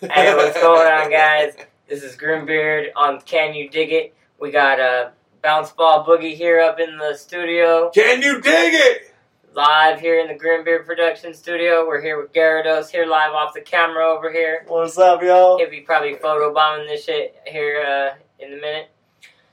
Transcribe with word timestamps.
Hey, 0.00 0.34
what's 0.34 0.58
going 0.60 0.86
on, 0.86 1.10
guys? 1.10 1.54
This 1.88 2.02
is 2.02 2.16
Grimbeard 2.16 2.86
on 2.96 3.20
Can 3.22 3.52
You 3.52 3.68
Dig 3.68 3.92
It? 3.92 4.14
We 4.40 4.50
got 4.50 4.80
uh, 4.80 5.10
Bounce 5.42 5.72
Ball 5.72 6.06
Boogie 6.06 6.34
here 6.34 6.60
up 6.60 6.80
in 6.80 6.96
the 6.98 7.14
studio, 7.14 7.90
Can 7.90 8.22
you 8.22 8.40
dig 8.40 8.74
it? 8.74 9.14
Live 9.58 9.98
here 9.98 10.20
in 10.20 10.28
the 10.28 10.34
Grimbeard 10.34 10.86
production 10.86 11.34
studio. 11.34 11.84
We're 11.84 12.00
here 12.00 12.22
with 12.22 12.32
Gyarados, 12.32 12.90
here 12.90 13.06
live 13.06 13.32
off 13.32 13.54
the 13.54 13.60
camera 13.60 14.06
over 14.06 14.30
here. 14.30 14.64
What's 14.68 14.96
up, 14.98 15.20
y'all? 15.20 15.58
He'll 15.58 15.68
be 15.68 15.80
probably 15.80 16.14
photo 16.14 16.54
bombing 16.54 16.86
this 16.86 17.02
shit 17.02 17.34
here 17.44 17.84
uh, 17.84 18.14
in 18.38 18.52
a 18.52 18.56
minute. 18.56 18.88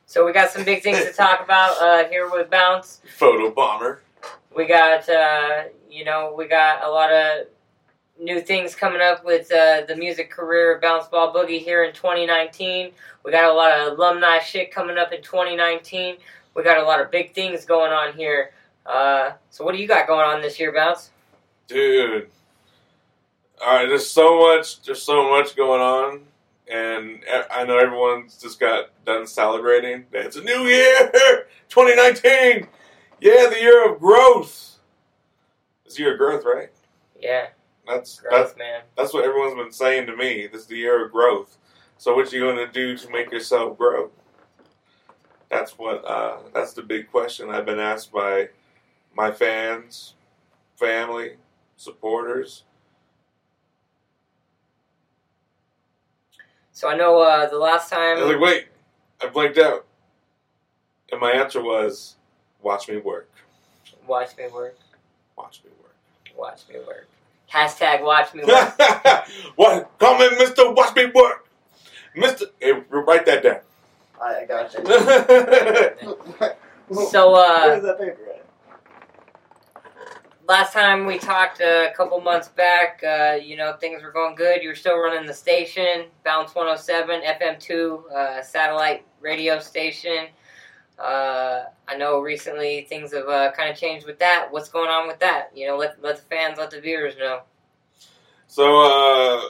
So 0.05 0.23
we 0.23 0.31
got 0.31 0.52
some 0.52 0.63
big 0.63 0.84
things 0.84 1.03
to 1.03 1.12
talk 1.12 1.43
about 1.43 1.81
uh, 1.81 2.07
here 2.07 2.29
with 2.29 2.52
Bounce. 2.52 3.02
Photo 3.17 3.49
bomber. 3.49 4.03
We 4.55 4.67
got, 4.67 5.09
uh, 5.09 5.63
you 5.89 6.05
know, 6.05 6.35
we 6.37 6.48
got 6.48 6.84
a 6.84 6.87
lot 6.87 7.12
of 7.12 7.48
new 8.20 8.41
things 8.41 8.76
coming 8.76 9.01
up 9.01 9.26
with 9.26 9.51
uh, 9.51 9.87
the 9.87 9.95
music 9.95 10.29
career 10.29 10.76
of 10.76 10.84
Bounce 10.84 11.07
Ball 11.07 11.34
Boogie 11.34 11.63
here 11.63 11.84
in 11.84 11.93
2019. 11.95 12.91
We 13.23 13.31
got 13.31 13.45
a 13.45 13.53
lot 13.53 13.71
of 13.71 13.98
Illumni 13.98 14.40
shit 14.41 14.70
coming 14.70 14.99
up 14.99 15.13
in 15.13 15.23
2019. 15.23 16.17
We 16.53 16.63
got 16.63 16.77
a 16.77 16.84
lot 16.84 17.01
of 17.01 17.09
big 17.09 17.34
things 17.34 17.65
going 17.65 17.91
on 17.91 18.13
here. 18.13 18.51
Uh, 18.85 19.31
so 19.55 19.63
what 19.63 19.73
do 19.73 19.77
you 19.77 19.87
got 19.87 20.05
going 20.05 20.25
on 20.25 20.41
this 20.41 20.59
year, 20.59 20.73
Bounce? 20.73 21.11
Dude. 21.67 22.27
Alright, 23.61 23.87
there's 23.87 24.05
so 24.05 24.37
much 24.41 24.81
there's 24.83 25.01
so 25.01 25.29
much 25.29 25.55
going 25.55 25.79
on. 25.79 26.19
And 26.69 27.21
I 27.49 27.63
know 27.63 27.77
everyone's 27.77 28.37
just 28.37 28.59
got 28.59 28.89
done 29.05 29.25
celebrating. 29.25 30.07
It's 30.12 30.35
a 30.35 30.43
new 30.43 30.63
year! 30.63 31.09
2019! 31.70 32.67
Yeah, 33.21 33.47
the 33.47 33.57
year 33.57 33.89
of 33.93 34.01
growth. 34.01 34.79
It's 35.85 35.95
the 35.95 36.03
year 36.03 36.12
of 36.13 36.17
growth, 36.17 36.43
right? 36.43 36.69
Yeah, 37.21 37.47
That's 37.87 38.17
that's 38.17 38.51
growth, 38.51 38.57
man. 38.57 38.81
that's 38.97 39.13
what 39.13 39.23
everyone's 39.23 39.55
been 39.55 39.71
saying 39.71 40.07
to 40.07 40.17
me. 40.17 40.47
This 40.51 40.63
is 40.63 40.67
the 40.67 40.75
year 40.75 41.05
of 41.05 41.13
growth. 41.13 41.55
So 41.97 42.13
what 42.13 42.34
you 42.34 42.41
gonna 42.41 42.69
do 42.69 42.97
to 42.97 43.09
make 43.09 43.31
yourself 43.31 43.77
grow? 43.77 44.12
That's 45.49 45.77
what 45.79 46.03
uh, 46.03 46.40
that's 46.53 46.73
the 46.73 46.84
big 46.84 47.09
question 47.09 47.49
I've 47.49 47.65
been 47.65 47.79
asked 47.79 48.12
by 48.12 48.49
my 49.16 49.32
fans, 49.32 50.13
family, 50.76 51.38
supporters. 51.77 52.63
So 56.71 56.90
I 56.90 56.96
know 56.98 57.21
uh, 57.21 57.48
the 57.49 57.58
last 57.58 57.91
I 57.93 57.96
time. 57.96 58.20
was 58.20 58.27
like, 58.36 58.40
wait, 58.40 58.68
I 59.21 59.27
blanked 59.27 59.58
out. 59.58 59.86
And 61.12 61.21
my 61.21 61.32
answer 61.32 61.62
was, 61.62 62.16
watch 62.62 62.90
me 62.90 62.98
work. 62.98 63.30
Watch 64.08 64.36
me 64.38 64.46
work. 64.53 64.78
Watch 65.38 65.62
me 65.63 65.72
work. 65.81 65.96
Watch 66.38 66.63
me 66.69 66.75
work. 66.86 67.08
Hashtag 67.52 68.03
watch 68.03 68.34
me 68.34 68.44
work. 68.44 68.80
what? 69.56 69.91
Come 70.00 70.22
in, 70.22 70.38
Mister. 70.38 70.72
Watch 70.72 70.96
me 70.96 71.06
work, 71.13 71.47
Mister. 72.16 72.46
Hey, 72.59 72.74
write 72.90 73.25
that 73.25 73.44
down. 73.44 73.59
I, 74.22 74.41
I 74.41 74.46
got 74.46 74.74
you. 74.74 74.86
so, 77.09 77.36
uh, 77.36 77.66
Where's 77.68 77.84
that 77.84 78.00
paper 78.00 78.22
at? 78.36 78.44
Last 80.47 80.74
time 80.74 81.06
we 81.06 81.18
talked 81.18 81.62
uh, 81.62 81.90
a 81.91 81.94
couple 81.96 82.19
months 82.22 82.50
back, 82.50 83.03
uh, 83.03 83.38
you 83.41 83.57
know, 83.57 83.74
things 83.74 84.03
were 84.03 84.12
going 84.12 84.35
good. 84.35 84.62
You 84.62 84.69
were 84.69 84.75
still 84.75 84.97
running 84.97 85.25
the 85.25 85.34
station, 85.34 86.06
Bounce 86.24 86.53
107, 86.53 87.22
FM2, 87.22 88.12
uh, 88.12 88.44
satellite 88.44 89.06
radio 89.22 89.59
station. 89.59 90.28
Uh, 91.00 91.63
I 91.88 91.97
know 91.97 92.22
recently 92.22 92.85
things 92.88 93.13
have 93.13 93.28
uh, 93.28 93.52
kind 93.52 93.69
of 93.69 93.78
changed 93.78 94.06
with 94.06 94.19
that. 94.19 94.47
What's 94.52 94.69
going 94.69 94.90
on 94.90 95.08
with 95.08 95.19
that? 95.19 95.52
You 95.56 95.68
know, 95.68 95.78
let, 95.78 96.02
let 96.02 96.18
the 96.18 96.24
fans, 96.24 96.58
let 96.58 96.72
the 96.72 96.80
viewers 96.80 97.16
know. 97.18 97.42
So, 98.48 98.81
uh, 98.81 99.42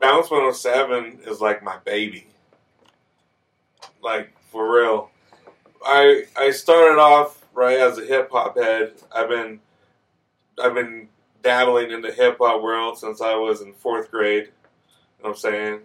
Bounce 0.00 0.30
107 0.30 1.20
is 1.26 1.40
like 1.40 1.62
my 1.62 1.78
baby. 1.84 2.28
Like, 4.02 4.32
for 4.50 4.72
real. 4.72 5.10
I 5.84 6.24
I 6.36 6.50
started 6.50 6.98
off 6.98 7.44
right 7.54 7.78
as 7.78 7.98
a 7.98 8.04
hip 8.04 8.30
hop 8.32 8.56
head. 8.56 8.92
I've 9.14 9.28
been 9.28 9.60
I've 10.62 10.74
been 10.74 11.08
dabbling 11.42 11.90
in 11.90 12.00
the 12.00 12.12
hip 12.12 12.38
hop 12.40 12.62
world 12.62 12.98
since 12.98 13.20
I 13.20 13.34
was 13.34 13.60
in 13.60 13.72
fourth 13.74 14.10
grade. 14.10 14.44
You 14.44 15.24
know 15.24 15.30
what 15.30 15.30
I'm 15.30 15.36
saying? 15.36 15.80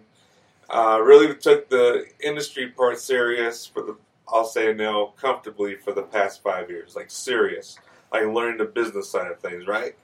Uh, 0.70 1.00
really 1.02 1.34
took 1.34 1.68
the 1.68 2.06
industry 2.20 2.68
part 2.68 2.98
serious 2.98 3.66
for 3.66 3.82
the 3.82 3.96
I'll 4.28 4.46
say 4.46 4.72
now 4.72 5.12
comfortably 5.18 5.74
for 5.74 5.92
the 5.92 6.02
past 6.02 6.42
five 6.42 6.70
years. 6.70 6.96
Like 6.96 7.10
serious. 7.10 7.78
Like 8.12 8.26
learning 8.26 8.58
the 8.58 8.64
business 8.64 9.10
side 9.10 9.30
of 9.30 9.40
things, 9.40 9.66
right? 9.66 9.94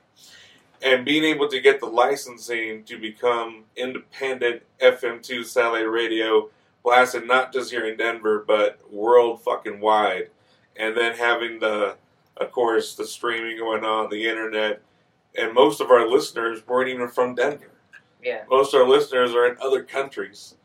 and 0.83 1.05
being 1.05 1.25
able 1.25 1.49
to 1.49 1.61
get 1.61 1.81
the 1.81 1.87
licensing 1.87 2.85
to 2.85 2.99
become 2.99 3.65
independent 3.77 4.63
FM2 4.81 5.45
satellite 5.45 5.91
radio 5.91 6.49
blasted 6.85 7.27
not 7.27 7.53
just 7.53 7.71
here 7.71 7.87
in 7.87 7.97
Denver 7.97 8.45
but 8.47 8.81
world 8.93 9.43
fucking 9.43 9.81
wide, 9.81 10.29
and 10.77 10.97
then 10.97 11.17
having 11.17 11.59
the, 11.59 11.97
of 12.41 12.53
course, 12.53 12.95
the 12.95 13.07
streaming 13.07 13.59
going 13.59 13.85
on, 13.85 14.11
the 14.11 14.29
internet, 14.29 14.81
and 15.37 15.55
most 15.55 15.81
of 15.81 15.91
our 15.91 16.09
listeners 16.09 16.67
weren't 16.67 16.89
even 16.89 17.09
from 17.09 17.35
Denver. 17.35 17.71
Yeah. 18.23 18.43
Most 18.51 18.75
of 18.75 18.81
our 18.81 18.89
listeners 18.89 19.33
are 19.33 19.47
in 19.47 19.57
other 19.63 19.83
countries, 19.83 20.57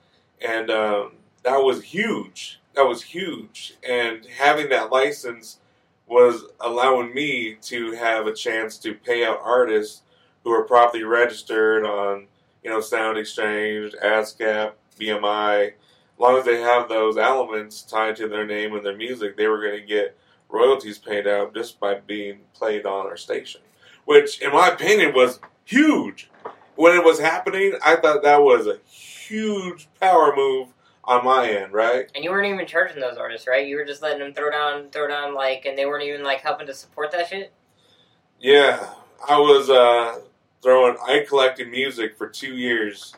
and 0.42 0.70
um, 0.70 1.14
that 1.44 1.58
was 1.58 1.84
huge. 1.84 2.60
That 2.76 2.88
was 2.88 3.04
huge, 3.04 3.76
and 3.88 4.26
having 4.26 4.70
that 4.70 4.92
license 4.92 5.60
was 6.08 6.46
allowing 6.60 7.14
me 7.14 7.56
to 7.62 7.92
have 7.94 8.28
a 8.28 8.34
chance 8.34 8.78
to 8.80 8.94
pay 8.94 9.26
out 9.26 9.40
artists 9.44 10.02
who 10.44 10.52
are 10.52 10.64
properly 10.64 11.04
registered 11.04 11.86
on, 11.86 12.28
you 12.64 12.70
know, 12.70 12.82
Sound 12.82 13.18
Exchange, 13.18 13.94
ASCAP, 14.04 14.74
BMI. 15.00 15.68
As 15.68 15.74
long 16.20 16.38
as 16.38 16.46
they 16.46 16.62
have 16.62 16.90
those 16.90 17.18
elements 17.18 17.84
tied 17.84 18.16
to 18.18 18.28
their 18.28 18.46
name 18.46 18.74
and 18.74 18.86
their 18.86 18.98
music, 18.98 19.38
they 19.38 19.48
were 19.48 19.62
going 19.62 19.80
to 19.80 19.86
get 19.86 20.18
royalties 20.50 20.98
paid 20.98 21.28
out 21.28 21.54
just 21.54 21.80
by 21.80 21.96
being 21.96 22.40
played 22.54 22.86
on 22.86 23.06
our 23.06 23.18
station, 23.18 23.62
which, 24.06 24.42
in 24.42 24.52
my 24.52 24.70
opinion, 24.70 25.14
was 25.14 25.40
huge. 25.66 26.30
When 26.76 26.96
it 26.96 27.04
was 27.04 27.20
happening, 27.20 27.74
I 27.86 27.96
thought 27.98 28.24
that 28.24 28.42
was 28.42 28.68
a 28.68 28.80
huge 28.88 29.88
power 30.00 30.36
move 30.36 30.70
on 31.04 31.26
my 31.26 31.50
end, 31.50 31.74
right? 31.74 32.10
And 32.16 32.24
you 32.24 32.32
weren't 32.32 32.52
even 32.52 32.66
charging 32.66 33.02
those 33.02 33.18
artists, 33.18 33.48
right? 33.48 33.68
You 33.68 33.76
were 33.76 33.86
just 33.86 34.02
letting 34.02 34.20
them 34.20 34.34
throw 34.34 34.50
down, 34.50 34.90
throw 34.90 35.08
down, 35.08 35.36
like, 35.36 35.66
and 35.66 35.78
they 35.78 35.86
weren't 35.86 36.04
even, 36.04 36.24
like, 36.24 36.42
helping 36.42 36.68
to 36.68 36.74
support 36.74 37.12
that 37.12 37.28
shit? 37.28 37.52
Yeah, 38.40 38.90
I 39.28 39.38
was 39.38 39.70
uh, 39.70 40.22
throwing. 40.62 40.98
I 41.06 41.26
collected 41.28 41.70
music 41.70 42.18
for 42.18 42.28
two 42.28 42.56
years, 42.56 43.16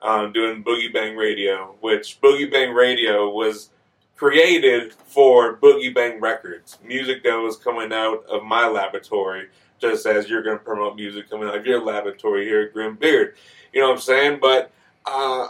um, 0.00 0.32
doing 0.32 0.62
Boogie 0.64 0.92
Bang 0.92 1.16
Radio, 1.16 1.76
which 1.80 2.20
Boogie 2.20 2.50
Bang 2.50 2.72
Radio 2.72 3.28
was 3.30 3.70
created 4.16 4.94
for 4.94 5.56
Boogie 5.58 5.94
Bang 5.94 6.20
Records, 6.20 6.78
music 6.82 7.22
that 7.22 7.34
was 7.34 7.56
coming 7.56 7.92
out 7.92 8.24
of 8.26 8.42
my 8.42 8.66
laboratory. 8.66 9.48
Just 9.78 10.06
as 10.06 10.28
you're 10.28 10.42
going 10.42 10.58
to 10.58 10.64
promote 10.64 10.96
music 10.96 11.28
coming 11.28 11.48
out 11.48 11.56
of 11.56 11.66
your 11.66 11.84
laboratory 11.84 12.46
here 12.46 12.62
at 12.62 12.72
Grim 12.72 12.96
Beard, 12.96 13.36
you 13.74 13.80
know 13.82 13.88
what 13.88 13.96
I'm 13.96 14.00
saying? 14.00 14.38
But 14.40 14.70
uh, 15.04 15.48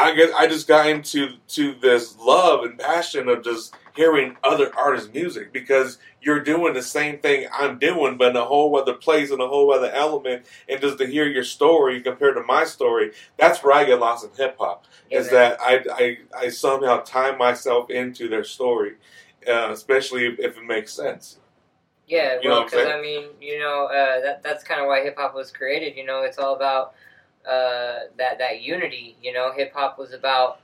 I 0.00 0.14
guess 0.14 0.30
I 0.36 0.46
just 0.46 0.66
got 0.66 0.88
into 0.88 1.34
to 1.48 1.74
this 1.74 2.16
love 2.18 2.64
and 2.64 2.78
passion 2.78 3.28
of 3.28 3.44
just 3.44 3.74
hearing 3.94 4.36
other 4.42 4.74
artists' 4.76 5.12
music 5.12 5.52
because 5.52 5.98
you're 6.22 6.40
doing 6.40 6.72
the 6.74 6.82
same 6.82 7.18
thing 7.18 7.46
I'm 7.52 7.78
doing, 7.78 8.16
but 8.16 8.30
in 8.30 8.36
a 8.36 8.44
whole 8.44 8.78
other 8.78 8.94
place 8.94 9.30
and 9.30 9.42
a 9.42 9.48
whole 9.48 9.72
other 9.72 9.90
element, 9.90 10.46
and 10.68 10.80
just 10.80 10.98
to 10.98 11.06
hear 11.06 11.28
your 11.28 11.44
story 11.44 12.00
compared 12.00 12.36
to 12.36 12.42
my 12.42 12.64
story, 12.64 13.12
that's 13.36 13.62
where 13.62 13.74
I 13.74 13.84
get 13.84 14.00
lost 14.00 14.24
in 14.24 14.30
hip 14.36 14.56
hop. 14.58 14.86
Is 15.10 15.28
that 15.30 15.60
I, 15.60 15.84
I 15.92 16.18
I 16.46 16.48
somehow 16.48 17.00
tie 17.00 17.36
myself 17.36 17.90
into 17.90 18.28
their 18.28 18.44
story, 18.44 18.94
uh, 19.46 19.70
especially 19.70 20.26
if, 20.26 20.38
if 20.38 20.56
it 20.56 20.64
makes 20.64 20.92
sense. 20.92 21.38
Yeah, 22.06 22.38
You 22.42 22.50
well, 22.50 22.64
because? 22.64 22.88
I 22.88 23.00
mean, 23.00 23.26
you 23.40 23.58
know, 23.58 23.86
uh, 23.86 24.20
that 24.20 24.42
that's 24.42 24.64
kind 24.64 24.80
of 24.80 24.86
why 24.86 25.02
hip 25.02 25.16
hop 25.16 25.34
was 25.34 25.52
created. 25.52 25.96
You 25.96 26.04
know, 26.04 26.22
it's 26.22 26.38
all 26.38 26.56
about 26.56 26.94
uh, 27.48 28.10
that 28.18 28.38
that 28.38 28.62
unity. 28.62 29.16
You 29.22 29.32
know, 29.32 29.52
hip 29.52 29.72
hop 29.74 29.98
was 29.98 30.12
about 30.12 30.60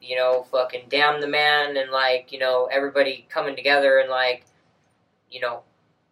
you 0.00 0.16
know 0.16 0.46
fucking 0.50 0.86
damn 0.88 1.20
the 1.20 1.28
man 1.28 1.76
and 1.76 1.90
like 1.90 2.32
you 2.32 2.38
know 2.38 2.68
everybody 2.72 3.26
coming 3.28 3.56
together 3.56 3.98
and 3.98 4.10
like 4.10 4.44
you 5.30 5.40
know 5.40 5.62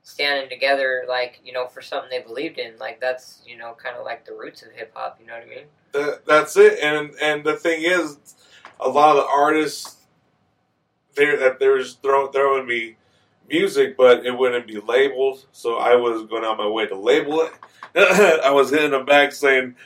standing 0.03 0.49
together 0.49 1.05
like 1.07 1.41
you 1.45 1.53
know 1.53 1.67
for 1.67 1.83
something 1.83 2.11
they 2.11 2.23
believed 2.23 2.59
in. 2.59 2.77
Like 2.79 3.01
that's 3.01 3.43
you 3.47 3.57
know 3.57 3.75
kind 3.83 3.97
of 3.97 4.05
like 4.05 4.25
the 4.25 4.33
roots 4.33 4.63
of 4.63 4.73
hip 4.73 4.93
hop. 4.95 5.19
You 5.21 5.27
know 5.27 5.35
what 5.35 5.43
I 5.43 5.47
mean? 5.47 5.65
That, 5.93 6.27
that's 6.27 6.57
it. 6.57 6.79
And 6.83 7.11
and 7.21 7.45
the 7.45 7.57
thing 7.57 7.83
is, 7.83 8.19
a 8.81 8.89
lot 8.89 9.17
of 9.17 9.25
the 9.25 9.29
artists, 9.29 9.97
there 11.15 11.37
that 11.39 11.61
just 11.61 12.03
throwing 12.03 12.33
throwing 12.33 12.67
me 12.67 12.97
music, 13.49 13.97
but 13.97 14.25
it 14.25 14.37
wouldn't 14.37 14.67
be 14.67 14.81
labeled. 14.81 15.47
So 15.53 15.77
I 15.77 15.95
was 15.95 16.27
going 16.29 16.45
out 16.45 16.59
my 16.59 16.69
way 16.69 16.87
to 16.87 16.97
label 16.97 17.41
it. 17.43 17.53
I 18.45 18.51
was 18.51 18.71
hitting 18.71 18.91
them 18.93 19.05
back 19.07 19.33
saying, 19.33 19.77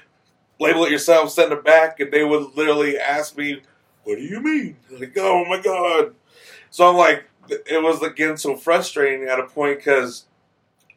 "Label 0.61 0.85
it 0.85 0.93
yourself, 0.93 1.31
send 1.31 1.53
it 1.53 1.65
back," 1.65 2.01
and 2.01 2.13
they 2.13 2.25
would 2.25 2.57
literally 2.57 2.99
ask 2.99 3.37
me 3.37 3.63
what 4.05 4.17
do 4.17 4.23
you 4.23 4.41
mean? 4.41 4.77
Like, 4.91 5.17
oh 5.17 5.45
my 5.45 5.61
god. 5.61 6.15
So 6.71 6.89
I'm 6.89 6.97
like, 6.97 7.25
it 7.49 7.83
was 7.83 8.03
again 8.03 8.37
so 8.37 8.57
frustrating 8.57 9.29
at 9.29 9.39
a 9.39 9.45
point 9.45 9.79
because 9.79 10.27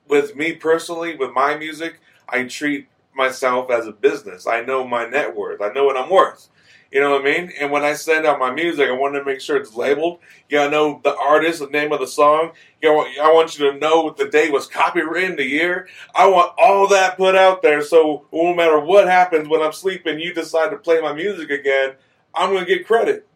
with 0.08 0.36
me 0.36 0.54
personally, 0.54 1.16
with 1.16 1.32
my 1.32 1.56
music, 1.56 2.00
I 2.30 2.44
treat 2.44 2.88
myself 3.14 3.70
as 3.70 3.88
a 3.88 3.92
business. 3.92 4.48
I 4.48 4.62
know 4.62 4.88
my 4.88 5.06
net 5.06 5.36
worth. 5.36 5.62
I 5.62 5.72
know 5.72 5.86
what 5.86 5.98
I'm 5.98 6.10
worth. 6.10 6.50
You 6.96 7.02
know 7.02 7.12
what 7.12 7.24
I 7.24 7.26
mean? 7.26 7.52
And 7.60 7.72
when 7.72 7.84
I 7.84 7.94
send 7.94 8.26
out 8.26 8.40
my 8.40 8.54
music, 8.54 8.88
I 8.88 8.94
want 8.94 9.16
to 9.16 9.26
make 9.26 9.42
sure 9.42 9.58
it's 9.58 9.76
labeled. 9.76 10.20
You 10.48 10.60
gotta 10.60 10.72
know 10.72 11.02
the 11.04 11.14
artist, 11.14 11.60
the 11.60 11.68
name 11.68 11.92
of 11.92 12.00
the 12.00 12.08
song. 12.08 12.54
You 12.82 12.88
know, 12.88 13.02
I 13.22 13.34
want 13.34 13.60
you 13.60 13.70
to 13.70 13.78
know 13.78 14.00
what 14.00 14.16
the 14.16 14.30
date 14.30 14.54
was 14.54 14.70
copywritten, 14.70 15.36
the 15.36 15.44
year. 15.44 15.90
I 16.16 16.30
want 16.30 16.54
all 16.58 16.88
that 16.88 17.18
put 17.18 17.36
out 17.36 17.62
there 17.62 17.82
so 17.82 18.28
no 18.32 18.54
matter 18.54 18.80
what 18.80 19.10
happens 19.10 19.50
when 19.50 19.62
I'm 19.62 19.74
sleeping, 19.74 20.22
you 20.22 20.34
decide 20.34 20.70
to 20.70 20.78
play 20.78 21.02
my 21.02 21.12
music 21.12 21.50
again, 21.50 21.96
I'm 22.34 22.54
gonna 22.54 22.66
get 22.66 22.88
credit. 22.88 23.28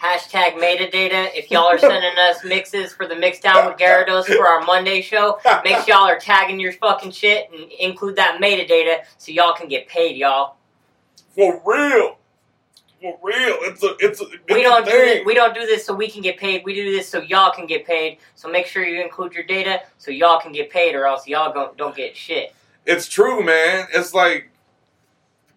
Hashtag 0.00 0.54
metadata. 0.54 1.28
If 1.34 1.50
y'all 1.50 1.66
are 1.66 1.78
sending 1.78 2.18
us 2.18 2.42
mixes 2.42 2.94
for 2.94 3.06
the 3.06 3.16
mix 3.16 3.38
down 3.38 3.66
with 3.66 3.76
Gyarados 3.76 4.34
for 4.34 4.48
our 4.48 4.64
Monday 4.64 5.02
show, 5.02 5.38
make 5.62 5.76
sure 5.76 5.88
y'all 5.88 6.08
are 6.08 6.18
tagging 6.18 6.58
your 6.58 6.72
fucking 6.72 7.10
shit 7.10 7.50
and 7.52 7.70
include 7.72 8.16
that 8.16 8.40
metadata 8.40 9.00
so 9.18 9.30
y'all 9.30 9.54
can 9.54 9.68
get 9.68 9.88
paid, 9.88 10.16
y'all. 10.16 10.56
For 11.34 11.60
real. 11.66 12.17
For 13.00 13.16
real. 13.22 13.56
It's 13.62 13.82
a 13.82 13.94
it's 14.00 14.20
a 14.20 14.24
it's 14.24 14.42
We 14.50 14.62
don't 14.62 14.84
do 14.84 14.90
thing. 14.90 15.00
this. 15.04 15.24
We 15.26 15.34
don't 15.34 15.54
do 15.54 15.60
this 15.66 15.84
so 15.86 15.94
we 15.94 16.08
can 16.10 16.20
get 16.22 16.36
paid. 16.36 16.62
We 16.64 16.74
do 16.74 16.90
this 16.90 17.08
so 17.08 17.20
y'all 17.20 17.52
can 17.52 17.66
get 17.66 17.86
paid. 17.86 18.18
So 18.34 18.48
make 18.48 18.66
sure 18.66 18.84
you 18.84 19.00
include 19.02 19.34
your 19.34 19.44
data 19.44 19.82
so 19.98 20.10
y'all 20.10 20.40
can 20.40 20.52
get 20.52 20.70
paid, 20.70 20.94
or 20.94 21.06
else 21.06 21.26
y'all 21.26 21.52
don't 21.52 21.76
don't 21.76 21.94
get 21.96 22.16
shit. 22.16 22.54
it's 22.86 23.08
true, 23.08 23.42
man. 23.44 23.86
It's 23.94 24.14
like 24.14 24.50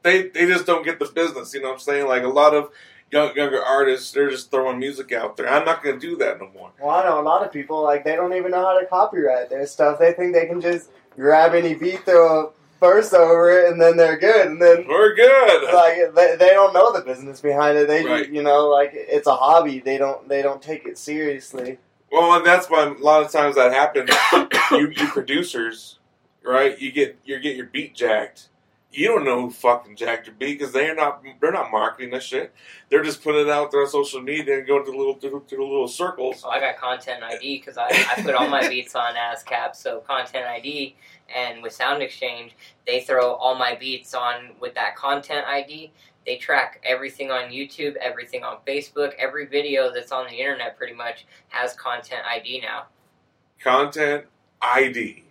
they 0.04 0.28
they 0.30 0.46
just 0.46 0.66
don't 0.66 0.84
get 0.86 1.00
the 1.00 1.06
business. 1.06 1.54
You 1.54 1.62
know 1.62 1.70
what 1.70 1.74
I'm 1.76 1.80
saying? 1.80 2.08
Like 2.08 2.24
a 2.24 2.28
lot 2.28 2.54
of 2.54 2.72
young, 3.12 3.36
younger 3.36 3.64
artists, 3.64 4.12
they're 4.12 4.30
just 4.30 4.52
throwing 4.52 4.80
music 4.80 5.12
out 5.12 5.36
there. 5.38 5.50
I'm 5.50 5.66
not 5.66 5.84
gonna 5.84 6.00
do 6.00 6.16
that 6.18 6.40
no 6.40 6.50
more. 6.54 6.72
Well, 6.80 6.92
I 6.92 7.04
know 7.06 7.20
a 7.20 7.24
lot 7.24 7.44
of 7.46 7.52
people 7.52 7.82
like 7.82 8.04
they 8.04 8.16
don't 8.16 8.34
even 8.34 8.52
know 8.52 8.66
how 8.66 8.80
to 8.80 8.86
copyright 8.86 9.50
their 9.50 9.66
stuff. 9.66 10.00
They 10.00 10.14
think 10.14 10.34
they 10.34 10.46
can 10.46 10.62
just 10.62 10.90
grab 11.16 11.54
any 11.54 11.74
beat, 11.74 12.04
throw 12.06 12.54
verse 12.82 13.14
over 13.14 13.50
it, 13.52 13.72
and 13.72 13.82
then 13.82 13.96
they're 13.96 14.18
good. 14.20 14.48
And 14.48 14.62
then 14.62 14.86
We're 14.90 15.16
good. 15.16 15.74
like 15.74 16.14
they, 16.16 16.36
they 16.36 16.50
don't 16.50 16.74
know 16.74 16.92
the 16.92 17.00
business 17.06 17.40
behind 17.40 17.78
it. 17.78 17.88
They 17.88 18.04
Right. 18.04 18.30
you 18.30 18.44
know 18.44 18.68
like 18.68 18.92
it's 18.94 19.28
a 19.28 19.36
hobby. 19.36 19.80
They 19.80 19.98
don't 19.98 20.28
they 20.28 20.42
don't 20.42 20.62
take 20.62 20.86
it 20.86 20.98
seriously. 20.98 21.78
Well, 22.12 22.34
and 22.34 22.46
that's 22.46 22.70
why 22.70 22.84
a 22.84 22.90
lot 23.02 23.24
of 23.24 23.32
times 23.32 23.56
that 23.56 23.72
happens. 23.72 24.10
you, 24.72 24.90
you 24.90 25.08
producers, 25.08 26.00
right? 26.44 26.78
You 26.78 26.92
get 26.92 27.18
you 27.24 27.40
get 27.40 27.56
your 27.56 27.68
beat 27.68 27.96
jacked. 27.96 28.50
You 28.94 29.08
don't 29.08 29.24
know 29.24 29.44
who 29.44 29.50
fucking 29.52 29.96
Jack 29.96 30.26
your 30.26 30.36
be 30.36 30.54
because 30.54 30.74
they're 30.74 30.94
not 30.94 31.24
they're 31.40 31.52
not 31.54 31.72
marketing 31.72 32.12
that 32.12 32.24
shit. 32.24 32.54
They're 32.90 33.04
just 33.04 33.24
putting 33.24 33.42
it 33.48 33.50
out 33.50 33.72
there 33.72 33.82
on 33.82 33.88
social 33.90 34.22
media 34.22 34.58
and 34.58 34.68
going 34.68 34.84
to 34.84 34.92
the 34.92 34.98
little 34.98 35.14
to, 35.16 35.30
the- 35.30 35.56
to 35.56 35.64
little 35.64 35.88
circles. 35.88 36.44
I 36.48 36.60
got 36.60 36.78
content 36.78 37.24
ID 37.24 37.60
because 37.60 37.78
I, 37.78 37.86
I 37.88 38.22
put 38.22 38.36
all 38.36 38.50
my 38.50 38.68
beats 38.68 38.94
on 38.96 39.14
ASCAP. 39.16 39.76
So 39.78 40.00
content 40.02 40.46
ID 40.46 40.96
and 41.34 41.64
with 41.64 41.72
Sound 41.72 42.04
Exchange, 42.04 42.54
they 42.86 43.00
throw 43.02 43.34
all 43.36 43.56
my 43.56 43.76
beats 43.76 44.14
on 44.14 44.52
with 44.60 44.76
that 44.76 44.98
content 44.98 45.46
ID. 45.48 45.94
They 46.26 46.36
track 46.36 46.84
everything 46.86 47.32
on 47.32 47.50
YouTube, 47.50 47.96
everything 47.96 48.44
on 48.44 48.58
Facebook, 48.68 49.14
every 49.18 49.46
video 49.48 49.92
that's 49.94 50.12
on 50.12 50.28
the 50.28 50.34
internet 50.34 50.78
pretty 50.78 50.94
much 50.94 51.26
has 51.48 51.74
content 51.76 52.24
ID 52.28 52.60
now. 52.62 52.88
Content 53.64 54.26
ID. 54.62 55.24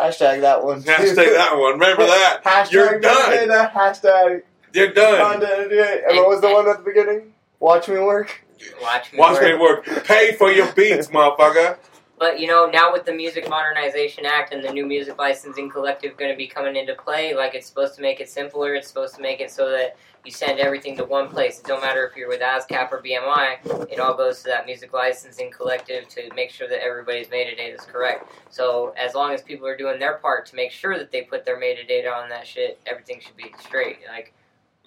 Hashtag 0.00 0.40
that 0.42 0.64
one. 0.64 0.82
too. 0.82 0.90
Hashtag 0.90 1.14
that 1.34 1.56
one. 1.58 1.72
Remember 1.78 2.06
that. 2.06 2.40
Hashtag 2.44 2.72
You're 2.72 3.00
done. 3.00 3.32
metadata, 3.32 3.72
Hashtag 3.72 4.42
You're 4.72 4.92
done. 4.92 5.40
content. 5.40 5.72
And 5.72 6.16
what 6.18 6.28
was 6.28 6.40
the 6.40 6.50
one 6.50 6.68
at 6.68 6.78
the 6.78 6.82
beginning? 6.84 7.32
Watch 7.58 7.88
me 7.88 7.98
work. 7.98 8.44
Watch 8.82 9.12
me. 9.12 9.18
Watch 9.18 9.40
work. 9.40 9.42
me 9.42 9.54
work. 9.94 10.04
Pay 10.06 10.34
for 10.36 10.50
your 10.50 10.70
beats, 10.72 11.06
motherfucker. 11.14 11.76
But 12.20 12.38
you 12.38 12.46
know, 12.46 12.66
now 12.66 12.92
with 12.92 13.06
the 13.06 13.14
Music 13.14 13.48
Modernization 13.48 14.26
Act 14.26 14.52
and 14.52 14.62
the 14.62 14.70
new 14.70 14.84
music 14.84 15.16
licensing 15.16 15.70
collective 15.70 16.18
going 16.18 16.30
to 16.30 16.36
be 16.36 16.46
coming 16.46 16.76
into 16.76 16.94
play, 16.94 17.34
like 17.34 17.54
it's 17.54 17.66
supposed 17.66 17.94
to 17.96 18.02
make 18.02 18.20
it 18.20 18.28
simpler. 18.28 18.74
It's 18.74 18.88
supposed 18.88 19.14
to 19.14 19.22
make 19.22 19.40
it 19.40 19.50
so 19.50 19.70
that 19.70 19.96
you 20.26 20.30
send 20.30 20.60
everything 20.60 20.98
to 20.98 21.04
one 21.06 21.28
place. 21.28 21.60
It 21.60 21.64
don't 21.64 21.80
matter 21.80 22.06
if 22.06 22.14
you're 22.14 22.28
with 22.28 22.42
ASCAP 22.42 22.92
or 22.92 23.02
BMI. 23.02 23.90
It 23.90 23.98
all 23.98 24.14
goes 24.14 24.42
to 24.42 24.50
that 24.50 24.66
music 24.66 24.92
licensing 24.92 25.50
collective 25.50 26.08
to 26.08 26.28
make 26.34 26.50
sure 26.50 26.68
that 26.68 26.84
everybody's 26.84 27.28
metadata 27.28 27.74
is 27.74 27.86
correct. 27.86 28.30
So 28.50 28.92
as 28.98 29.14
long 29.14 29.32
as 29.32 29.40
people 29.40 29.66
are 29.66 29.76
doing 29.76 29.98
their 29.98 30.18
part 30.18 30.44
to 30.48 30.56
make 30.56 30.72
sure 30.72 30.98
that 30.98 31.10
they 31.10 31.22
put 31.22 31.46
their 31.46 31.58
metadata 31.58 32.14
on 32.14 32.28
that 32.28 32.46
shit, 32.46 32.78
everything 32.86 33.20
should 33.20 33.38
be 33.38 33.50
straight. 33.66 34.00
Like, 34.06 34.34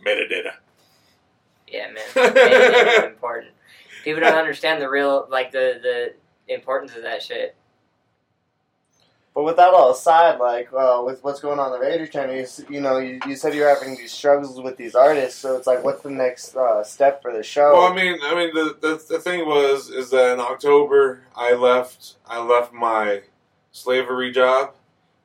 Metadata. 0.06 0.52
yeah, 1.68 1.88
man, 1.88 2.04
metadata 2.14 3.00
is 3.00 3.04
important. 3.06 3.54
People 4.04 4.22
don't 4.22 4.38
understand 4.38 4.80
the 4.80 4.90
real, 4.90 5.28
like 5.32 5.52
the 5.52 5.80
the 5.82 6.14
importance 6.48 6.96
of 6.96 7.04
that 7.04 7.24
shit. 7.24 7.56
But 9.34 9.46
with 9.46 9.56
that 9.56 9.74
all 9.74 9.92
aside, 9.92 10.40
like 10.40 10.72
uh, 10.72 11.02
with 11.04 11.24
what's 11.24 11.40
going 11.40 11.58
on 11.58 11.74
in 11.74 11.80
the 11.80 11.86
Raider 11.86 12.06
channel, 12.06 12.36
you, 12.36 12.46
you 12.70 12.80
know, 12.80 12.98
you, 13.00 13.20
you 13.28 13.36
said 13.36 13.56
you're 13.56 13.68
having 13.68 13.98
these 13.98 14.12
struggles 14.12 14.62
with 14.62 14.78
these 14.78 14.94
artists. 14.94 15.40
So 15.40 15.58
it's 15.58 15.66
like, 15.66 15.84
what's 15.84 16.04
the 16.04 16.12
next 16.12 16.56
uh, 16.56 16.84
step 16.84 17.24
for 17.24 17.34
the 17.34 17.42
show? 17.42 17.74
Well, 17.74 17.92
I 17.92 17.96
mean, 17.96 18.20
I 18.22 18.36
mean, 18.36 18.54
the, 18.54 18.78
the 18.80 19.04
the 19.16 19.20
thing 19.20 19.48
was 19.48 19.90
is 19.90 20.12
that 20.12 20.34
in 20.34 20.40
October 20.40 21.24
I 21.36 21.54
left 21.54 22.18
I 22.28 22.44
left 22.44 22.74
my 22.74 23.24
slavery 23.72 24.32
job, 24.32 24.76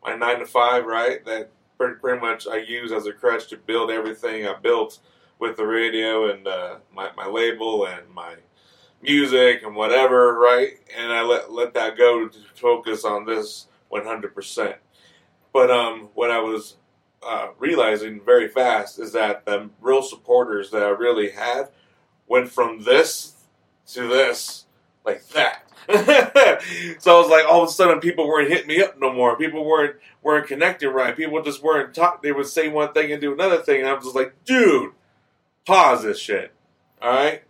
my 0.02 0.16
nine 0.16 0.38
to 0.38 0.46
five, 0.46 0.86
right? 0.86 1.22
That 1.26 1.50
pretty, 1.76 1.96
pretty 1.96 2.18
much 2.18 2.46
I 2.46 2.56
use 2.56 2.92
as 2.92 3.04
a 3.04 3.12
crutch 3.12 3.48
to 3.48 3.58
build 3.58 3.90
everything 3.90 4.46
I 4.46 4.54
built 4.54 5.00
with 5.38 5.58
the 5.58 5.66
radio 5.66 6.30
and 6.32 6.46
uh, 6.46 6.76
my 6.94 7.10
my 7.14 7.26
label 7.26 7.86
and 7.86 8.08
my 8.08 8.36
music 9.02 9.62
and 9.62 9.74
whatever, 9.74 10.38
right? 10.38 10.72
And 10.96 11.12
I 11.12 11.22
let 11.22 11.52
let 11.52 11.74
that 11.74 11.96
go 11.96 12.28
to 12.28 12.38
focus 12.54 13.04
on 13.04 13.26
this 13.26 13.66
one 13.88 14.04
hundred 14.04 14.34
percent. 14.34 14.76
But 15.52 15.70
um, 15.70 16.10
what 16.14 16.30
I 16.30 16.40
was 16.40 16.76
uh, 17.22 17.48
realizing 17.58 18.20
very 18.24 18.48
fast 18.48 18.98
is 18.98 19.12
that 19.12 19.44
the 19.44 19.70
real 19.80 20.02
supporters 20.02 20.70
that 20.70 20.82
I 20.82 20.88
really 20.88 21.30
had 21.30 21.68
went 22.26 22.50
from 22.50 22.84
this 22.84 23.34
to 23.88 24.06
this 24.06 24.66
like 25.04 25.26
that. 25.28 25.64
so 26.98 27.16
I 27.16 27.18
was 27.18 27.30
like, 27.30 27.46
all 27.46 27.62
of 27.62 27.68
a 27.70 27.72
sudden, 27.72 27.98
people 28.00 28.28
weren't 28.28 28.50
hitting 28.50 28.66
me 28.68 28.82
up 28.82 29.00
no 29.00 29.10
more. 29.12 29.36
People 29.38 29.64
weren't 29.64 29.96
weren't 30.22 30.46
connecting 30.46 30.90
right. 30.90 31.16
People 31.16 31.42
just 31.42 31.62
weren't 31.62 31.94
talk. 31.94 32.22
They 32.22 32.32
would 32.32 32.46
say 32.46 32.68
one 32.68 32.92
thing 32.92 33.10
and 33.10 33.20
do 33.20 33.32
another 33.32 33.62
thing, 33.62 33.80
and 33.80 33.88
I 33.88 33.94
was 33.94 34.04
just 34.04 34.16
like, 34.16 34.44
dude, 34.44 34.92
pause 35.66 36.02
this 36.02 36.18
shit. 36.18 36.52
All 37.00 37.10
right, 37.10 37.42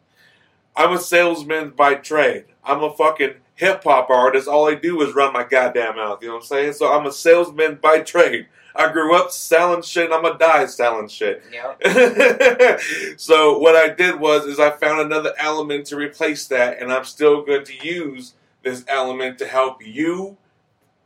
I'm 0.78 0.92
a 0.92 0.98
salesman 0.98 1.70
by 1.70 1.96
trade. 1.96 2.44
I'm 2.62 2.84
a 2.84 2.94
fucking 2.94 3.34
hip 3.56 3.82
hop 3.82 4.10
artist. 4.10 4.46
All 4.46 4.68
I 4.68 4.76
do 4.76 5.02
is 5.02 5.12
run 5.12 5.32
my 5.32 5.42
goddamn 5.42 5.96
mouth. 5.96 6.22
You 6.22 6.28
know 6.28 6.34
what 6.34 6.42
I'm 6.42 6.46
saying? 6.46 6.74
So 6.74 6.92
I'm 6.92 7.04
a 7.04 7.10
salesman 7.10 7.80
by 7.82 7.98
trade. 8.00 8.46
I 8.76 8.92
grew 8.92 9.16
up 9.16 9.32
selling 9.32 9.82
shit. 9.82 10.04
and 10.04 10.14
I'm 10.14 10.22
gonna 10.22 10.38
die 10.38 10.66
selling 10.66 11.08
shit. 11.08 11.42
Yep. 11.52 12.80
so 13.16 13.58
what 13.58 13.74
I 13.74 13.88
did 13.88 14.20
was 14.20 14.44
is 14.44 14.60
I 14.60 14.70
found 14.70 15.00
another 15.00 15.34
element 15.36 15.86
to 15.86 15.96
replace 15.96 16.46
that, 16.46 16.80
and 16.80 16.92
I'm 16.92 17.04
still 17.04 17.42
going 17.42 17.64
to 17.64 17.86
use 17.86 18.34
this 18.62 18.84
element 18.86 19.38
to 19.38 19.48
help 19.48 19.84
you, 19.84 20.36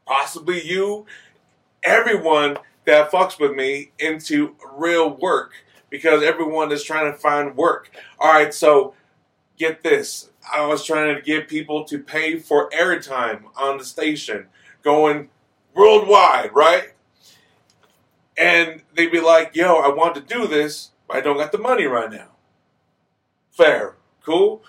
possibly 0.05 0.61
you, 0.63 1.07
everyone 1.83 2.59
that 2.85 3.11
fucks 3.11 3.41
with 3.41 3.53
me 3.53 3.93
into 3.99 4.55
real 4.75 5.17
work 5.17 5.53
because 5.89 6.23
everyone 6.23 6.73
is 6.73 6.85
trying 6.85 7.11
to 7.11 7.17
find 7.17 7.57
work. 7.57 7.91
All 8.19 8.33
right, 8.33 8.53
so 8.53 8.95
get 9.63 9.83
this. 9.85 10.31
I 10.53 10.67
was 10.67 10.85
trying 10.85 11.15
to 11.15 11.23
get 11.23 11.49
people 11.49 11.85
to 11.85 11.99
pay 12.01 12.39
for 12.39 12.69
airtime 12.71 13.45
on 13.57 13.79
the 13.79 13.85
station, 13.85 14.49
going 14.83 15.31
worldwide, 15.73 16.51
right? 16.53 16.95
And 18.37 18.83
they'd 18.95 19.13
be 19.13 19.21
like, 19.21 19.55
yo, 19.55 19.77
I 19.77 19.89
want 19.89 20.17
to 20.17 20.21
do 20.21 20.49
this, 20.49 20.91
but 21.07 21.17
I 21.17 21.21
don't 21.21 21.37
got 21.37 21.53
the 21.53 21.59
money 21.59 21.85
right 21.85 22.11
now. 22.11 22.31
Fair. 23.53 23.95
Cool. 24.25 24.63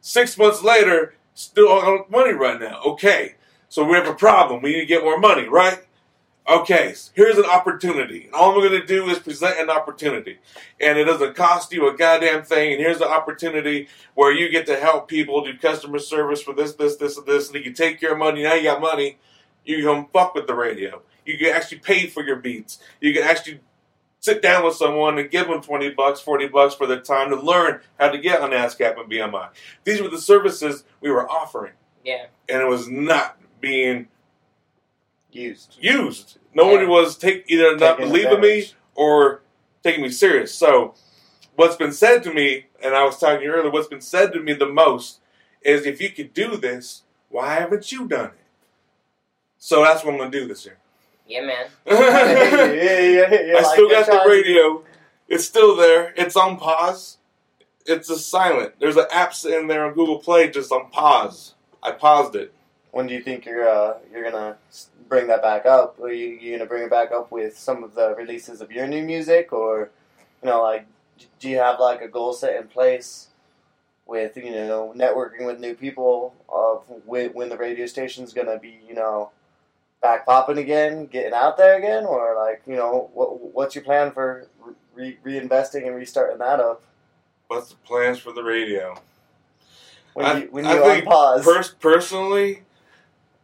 Six 0.00 0.38
months 0.38 0.62
later, 0.62 1.14
still 1.34 1.66
don't 1.66 1.98
got 1.98 2.10
money 2.10 2.32
right 2.32 2.60
now. 2.60 2.80
Okay. 2.86 3.34
So 3.68 3.82
we 3.84 3.96
have 3.96 4.06
a 4.06 4.14
problem. 4.14 4.62
We 4.62 4.74
need 4.74 4.80
to 4.80 4.86
get 4.86 5.02
more 5.02 5.18
money, 5.18 5.48
right? 5.48 5.85
Okay, 6.48 6.94
here's 7.14 7.38
an 7.38 7.44
opportunity. 7.44 8.26
And 8.26 8.34
all 8.34 8.52
I'm 8.52 8.60
going 8.60 8.80
to 8.80 8.86
do 8.86 9.08
is 9.08 9.18
present 9.18 9.58
an 9.58 9.68
opportunity. 9.68 10.38
And 10.80 10.96
it 10.96 11.04
doesn't 11.04 11.34
cost 11.34 11.72
you 11.72 11.88
a 11.88 11.96
goddamn 11.96 12.44
thing. 12.44 12.72
And 12.72 12.80
here's 12.80 12.98
the 12.98 13.08
opportunity 13.08 13.88
where 14.14 14.32
you 14.32 14.48
get 14.48 14.66
to 14.66 14.76
help 14.76 15.08
people 15.08 15.44
do 15.44 15.58
customer 15.58 15.98
service 15.98 16.40
for 16.40 16.54
this, 16.54 16.74
this, 16.74 16.96
this, 16.96 17.16
and 17.16 17.26
this. 17.26 17.48
And 17.48 17.56
you 17.56 17.62
can 17.62 17.74
take 17.74 18.00
your 18.00 18.16
money. 18.16 18.44
Now 18.44 18.54
you 18.54 18.62
got 18.62 18.80
money. 18.80 19.18
You 19.64 19.82
can 19.82 20.06
fuck 20.12 20.36
with 20.36 20.46
the 20.46 20.54
radio. 20.54 21.02
You 21.24 21.36
can 21.36 21.48
actually 21.48 21.78
pay 21.78 22.06
for 22.06 22.22
your 22.22 22.36
beats. 22.36 22.78
You 23.00 23.12
can 23.12 23.24
actually 23.24 23.60
sit 24.20 24.40
down 24.40 24.64
with 24.64 24.76
someone 24.76 25.18
and 25.18 25.28
give 25.28 25.48
them 25.48 25.60
20 25.60 25.90
bucks, 25.90 26.20
40 26.20 26.48
bucks 26.48 26.74
for 26.74 26.86
their 26.86 27.00
time 27.00 27.30
to 27.30 27.36
learn 27.36 27.80
how 27.98 28.10
to 28.10 28.18
get 28.18 28.40
on 28.40 28.50
ASCAP 28.50 29.00
and 29.00 29.10
BMI. 29.10 29.48
These 29.82 30.00
were 30.00 30.08
the 30.08 30.20
services 30.20 30.84
we 31.00 31.10
were 31.10 31.28
offering. 31.28 31.72
Yeah. 32.04 32.26
And 32.48 32.62
it 32.62 32.68
was 32.68 32.88
not 32.88 33.36
being 33.60 34.06
used. 35.36 35.76
used. 35.80 36.38
Nobody 36.54 36.84
Yeah. 36.84 36.90
was 36.90 37.16
take 37.16 37.44
either 37.48 37.76
not 37.76 37.98
believing 37.98 38.40
me 38.40 38.70
or 38.94 39.42
taking 39.82 40.02
me 40.02 40.10
serious. 40.10 40.54
So 40.54 40.94
what's 41.54 41.76
been 41.76 41.92
said 41.92 42.22
to 42.24 42.32
me, 42.32 42.66
and 42.82 42.94
I 42.94 43.04
was 43.04 43.18
telling 43.18 43.42
you 43.42 43.50
earlier, 43.50 43.70
what's 43.70 43.88
been 43.88 44.00
said 44.00 44.32
to 44.32 44.40
me 44.40 44.52
the 44.54 44.66
most 44.68 45.20
is 45.62 45.84
if 45.86 46.00
you 46.00 46.10
could 46.10 46.32
do 46.34 46.56
this, 46.56 47.02
why 47.28 47.54
haven't 47.54 47.92
you 47.92 48.06
done 48.08 48.26
it? 48.26 48.32
So 49.58 49.82
that's 49.82 50.04
what 50.04 50.12
I'm 50.12 50.18
gonna 50.18 50.30
do 50.30 50.46
this 50.46 50.64
year. 50.64 50.78
Yeah, 51.26 51.40
man. 51.42 51.66
yeah, 51.86 52.72
yeah, 52.72 53.40
yeah, 53.42 53.56
I 53.58 53.62
like 53.62 53.66
still 53.74 53.88
it, 53.90 54.06
got 54.06 54.06
the 54.06 54.30
radio. 54.30 54.84
It's 55.28 55.44
still 55.44 55.74
there. 55.74 56.12
It's 56.16 56.36
on 56.36 56.56
pause. 56.56 57.18
It's 57.84 58.08
just 58.08 58.28
silent. 58.30 58.74
There's 58.78 58.96
an 58.96 59.06
app 59.10 59.34
sitting 59.34 59.66
there 59.66 59.84
on 59.86 59.94
Google 59.94 60.18
Play 60.18 60.50
just 60.50 60.70
on 60.70 60.88
pause. 60.90 61.54
I 61.82 61.92
paused 61.92 62.36
it. 62.36 62.52
When 62.92 63.06
do 63.08 63.14
you 63.14 63.20
think 63.22 63.44
you're 63.44 63.68
uh, 63.68 63.98
you're 64.12 64.30
gonna 64.30 64.56
s- 64.70 64.88
bring 65.08 65.26
that 65.28 65.42
back 65.42 65.66
up? 65.66 65.98
Are 66.00 66.10
you, 66.12 66.28
you 66.28 66.52
gonna 66.56 66.68
bring 66.68 66.84
it 66.84 66.90
back 66.90 67.12
up 67.12 67.30
with 67.30 67.56
some 67.58 67.84
of 67.84 67.94
the 67.94 68.14
releases 68.16 68.60
of 68.60 68.70
your 68.72 68.86
new 68.86 69.02
music, 69.02 69.52
or 69.52 69.90
you 70.42 70.48
know, 70.50 70.62
like, 70.62 70.86
do 71.40 71.48
you 71.48 71.58
have 71.58 71.80
like 71.80 72.02
a 72.02 72.08
goal 72.08 72.32
set 72.32 72.56
in 72.60 72.68
place 72.68 73.28
with 74.06 74.36
you 74.36 74.50
know 74.50 74.92
networking 74.96 75.46
with 75.46 75.58
new 75.58 75.74
people 75.74 76.34
of 76.48 76.84
when, 77.04 77.30
when 77.30 77.48
the 77.48 77.56
radio 77.56 77.86
station's 77.86 78.32
gonna 78.32 78.58
be 78.58 78.78
you 78.86 78.94
know 78.94 79.30
back 80.02 80.26
popping 80.26 80.58
again, 80.58 81.06
getting 81.06 81.32
out 81.32 81.56
there 81.56 81.76
again, 81.78 82.04
or 82.04 82.36
like 82.36 82.62
you 82.66 82.76
know 82.76 83.10
what 83.14 83.54
what's 83.54 83.74
your 83.74 83.84
plan 83.84 84.10
for 84.12 84.46
re- 84.94 85.18
reinvesting 85.24 85.86
and 85.86 85.96
restarting 85.96 86.38
that 86.38 86.60
up 86.60 86.82
What's 87.48 87.70
the 87.70 87.76
plans 87.76 88.18
for 88.18 88.32
the 88.32 88.42
radio? 88.42 88.96
when 90.14 90.26
I- 90.26 90.38
you 90.40 90.48
when 90.50 90.66
I 90.66 90.78
think? 90.78 91.44
Pers- 91.44 91.74
personally, 91.78 92.62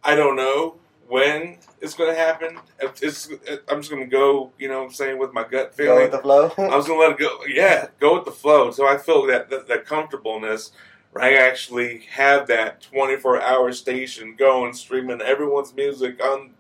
I 0.03 0.15
don't 0.17 0.35
know 0.37 0.77
when 1.13 1.59
it's 1.83 1.93
going 1.93 2.09
to 2.09 2.19
happen. 2.19 2.59
It's, 2.81 3.03
it's, 3.03 3.29
I'm 3.69 3.81
just 3.81 3.91
going 3.91 4.03
to 4.03 4.09
go, 4.09 4.51
you 4.59 4.67
know 4.67 4.79
what 4.79 4.87
I'm 4.87 4.93
saying, 4.95 5.19
with 5.19 5.35
my 5.35 5.47
gut 5.47 5.75
feeling. 5.75 5.99
Go 5.99 6.03
with 6.05 6.13
the 6.13 6.19
flow. 6.19 6.53
I 6.71 6.75
was 6.75 6.87
going 6.87 6.99
to 7.01 7.07
let 7.07 7.11
it 7.13 7.19
go. 7.19 7.45
Yeah, 7.47 7.89
go 8.01 8.15
with 8.15 8.25
the 8.25 8.31
flow. 8.31 8.71
So 8.71 8.89
I 8.89 8.97
feel 8.97 9.27
that, 9.27 9.51
that, 9.51 9.69
that 9.69 9.85
comfortableness 9.85 10.73
where 11.11 11.23
I 11.23 11.35
actually 11.35 12.07
have 12.13 12.47
that 12.47 12.81
24 12.81 13.43
hour 13.43 13.73
station 13.75 14.37
going, 14.37 14.73
streaming 14.73 15.21
everyone's 15.21 15.75
music 15.75 16.19
on, 16.25 16.53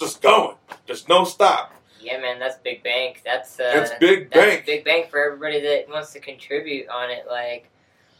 just 0.00 0.20
going. 0.20 0.56
There's 0.88 1.08
no 1.08 1.22
stop. 1.22 1.72
Yeah, 2.00 2.18
man. 2.18 2.40
That's 2.40 2.58
big 2.64 2.82
bank. 2.82 3.22
That's 3.24 3.60
uh, 3.60 3.70
It's 3.74 3.92
big 4.00 4.32
that's 4.32 4.44
bank. 4.44 4.66
big 4.66 4.84
bank 4.84 5.08
for 5.08 5.24
everybody 5.24 5.60
that 5.60 5.88
wants 5.88 6.12
to 6.14 6.18
contribute 6.18 6.88
on 6.88 7.12
it. 7.12 7.26
Like, 7.30 7.70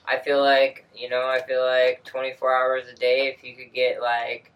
I 0.07 0.21
feel 0.21 0.41
like 0.41 0.87
you 0.95 1.09
know, 1.09 1.27
I 1.27 1.43
feel 1.43 1.65
like 1.67 2.05
24 2.05 2.55
hours 2.55 2.85
a 2.87 2.95
day. 2.95 3.27
If 3.27 3.43
you 3.43 3.57
could 3.57 3.75
get 3.75 4.01
like 4.01 4.53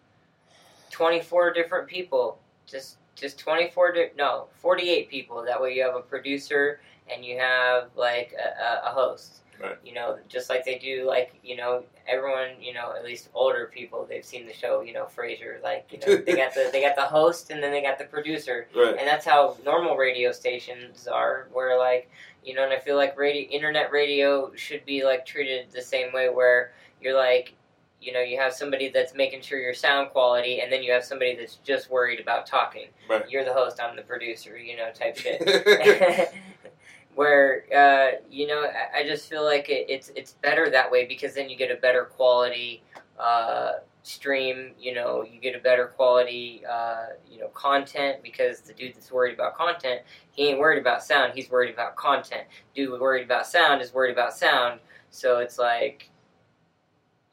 24 0.91 1.53
different 1.53 1.87
people, 1.87 2.39
just 2.65 2.97
just 3.15 3.37
24 3.39 3.91
di- 3.91 4.09
no 4.17 4.47
48 4.57 5.09
people. 5.09 5.43
That 5.45 5.61
way 5.61 5.75
you 5.75 5.83
have 5.83 5.95
a 5.95 6.01
producer 6.01 6.79
and 7.11 7.25
you 7.25 7.37
have 7.37 7.89
like 7.95 8.33
a, 8.33 8.87
a, 8.87 8.91
host. 8.91 9.41
Right. 9.61 9.77
You 9.83 9.93
know, 9.93 10.17
just 10.29 10.49
like 10.49 10.63
they 10.63 10.77
do, 10.77 11.05
like 11.05 11.33
you 11.43 11.57
know, 11.57 11.83
everyone, 12.07 12.51
you 12.61 12.73
know, 12.73 12.93
at 12.97 13.03
least 13.03 13.27
older 13.33 13.69
people, 13.73 14.05
they've 14.07 14.23
seen 14.23 14.45
the 14.45 14.53
show. 14.53 14.81
You 14.81 14.93
know, 14.93 15.05
Frasier, 15.05 15.61
like 15.61 15.89
you 15.91 15.99
know, 15.99 16.15
they 16.25 16.35
got 16.37 16.53
the 16.53 16.69
they 16.71 16.81
got 16.81 16.95
the 16.95 17.01
host 17.01 17.51
and 17.51 17.61
then 17.61 17.71
they 17.71 17.81
got 17.81 17.97
the 17.97 18.05
producer 18.05 18.67
Right. 18.73 18.95
and 18.97 19.05
that's 19.05 19.25
how 19.25 19.57
normal 19.65 19.97
radio 19.97 20.31
stations 20.31 21.07
are 21.09 21.49
where 21.51 21.77
like 21.77 22.09
you 22.43 22.53
know 22.53 22.63
and 22.63 22.71
i 22.71 22.79
feel 22.79 22.95
like 22.95 23.17
radio 23.17 23.49
internet 23.49 23.91
radio 23.91 24.49
should 24.55 24.85
be 24.85 25.03
like 25.03 25.25
treated 25.25 25.67
the 25.73 25.81
same 25.81 26.13
way 26.13 26.29
where 26.29 26.71
you're 27.01 27.17
like 27.17 27.53
you 28.01 28.11
know 28.13 28.21
you 28.21 28.37
have 28.37 28.53
somebody 28.53 28.89
that's 28.89 29.13
making 29.13 29.41
sure 29.41 29.59
your 29.59 29.73
sound 29.73 30.09
quality 30.11 30.61
and 30.61 30.71
then 30.71 30.81
you 30.83 30.91
have 30.91 31.03
somebody 31.03 31.35
that's 31.35 31.55
just 31.57 31.89
worried 31.89 32.19
about 32.19 32.45
talking 32.45 32.87
Right. 33.09 33.29
you're 33.29 33.43
the 33.45 33.53
host 33.53 33.79
i'm 33.81 33.95
the 33.95 34.01
producer 34.03 34.57
you 34.57 34.77
know 34.77 34.91
type 34.91 35.17
shit 35.17 35.41
where 37.15 37.63
uh, 37.75 38.21
you 38.29 38.47
know 38.47 38.61
I, 38.63 38.99
I 38.99 39.03
just 39.07 39.29
feel 39.29 39.43
like 39.43 39.69
it, 39.69 39.85
it's 39.89 40.09
it's 40.15 40.33
better 40.33 40.69
that 40.69 40.89
way 40.89 41.05
because 41.05 41.33
then 41.33 41.49
you 41.49 41.57
get 41.57 41.71
a 41.71 41.75
better 41.75 42.05
quality 42.05 42.83
uh, 43.19 43.73
stream. 44.03 44.71
You 44.79 44.93
know, 44.93 45.23
you 45.23 45.41
get 45.41 45.55
a 45.55 45.59
better 45.59 45.87
quality 45.87 46.63
uh, 46.69 47.07
you 47.29 47.39
know 47.39 47.47
content 47.49 48.23
because 48.23 48.61
the 48.61 48.73
dude 48.73 48.95
that's 48.95 49.11
worried 49.11 49.33
about 49.33 49.57
content, 49.57 50.01
he 50.31 50.47
ain't 50.47 50.59
worried 50.59 50.79
about 50.79 51.03
sound. 51.03 51.33
He's 51.35 51.49
worried 51.49 51.73
about 51.73 51.95
content. 51.95 52.43
Dude 52.73 52.99
worried 52.99 53.25
about 53.25 53.45
sound 53.45 53.81
is 53.81 53.93
worried 53.93 54.13
about 54.13 54.33
sound. 54.33 54.79
So 55.11 55.39
it's 55.39 55.57
like, 55.57 56.09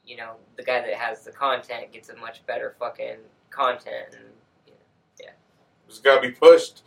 you 0.07 0.15
know, 0.15 0.35
the 0.55 0.63
guy 0.63 0.79
that 0.79 0.93
has 0.93 1.23
the 1.23 1.31
content 1.31 1.91
gets 1.91 2.09
a 2.09 2.15
much 2.15 2.45
better 2.45 2.75
fucking 2.79 3.17
content. 3.49 4.07
And 4.13 4.23
It's 5.87 5.99
got 5.99 6.21
to 6.21 6.29
be 6.29 6.33
pushed. 6.33 6.83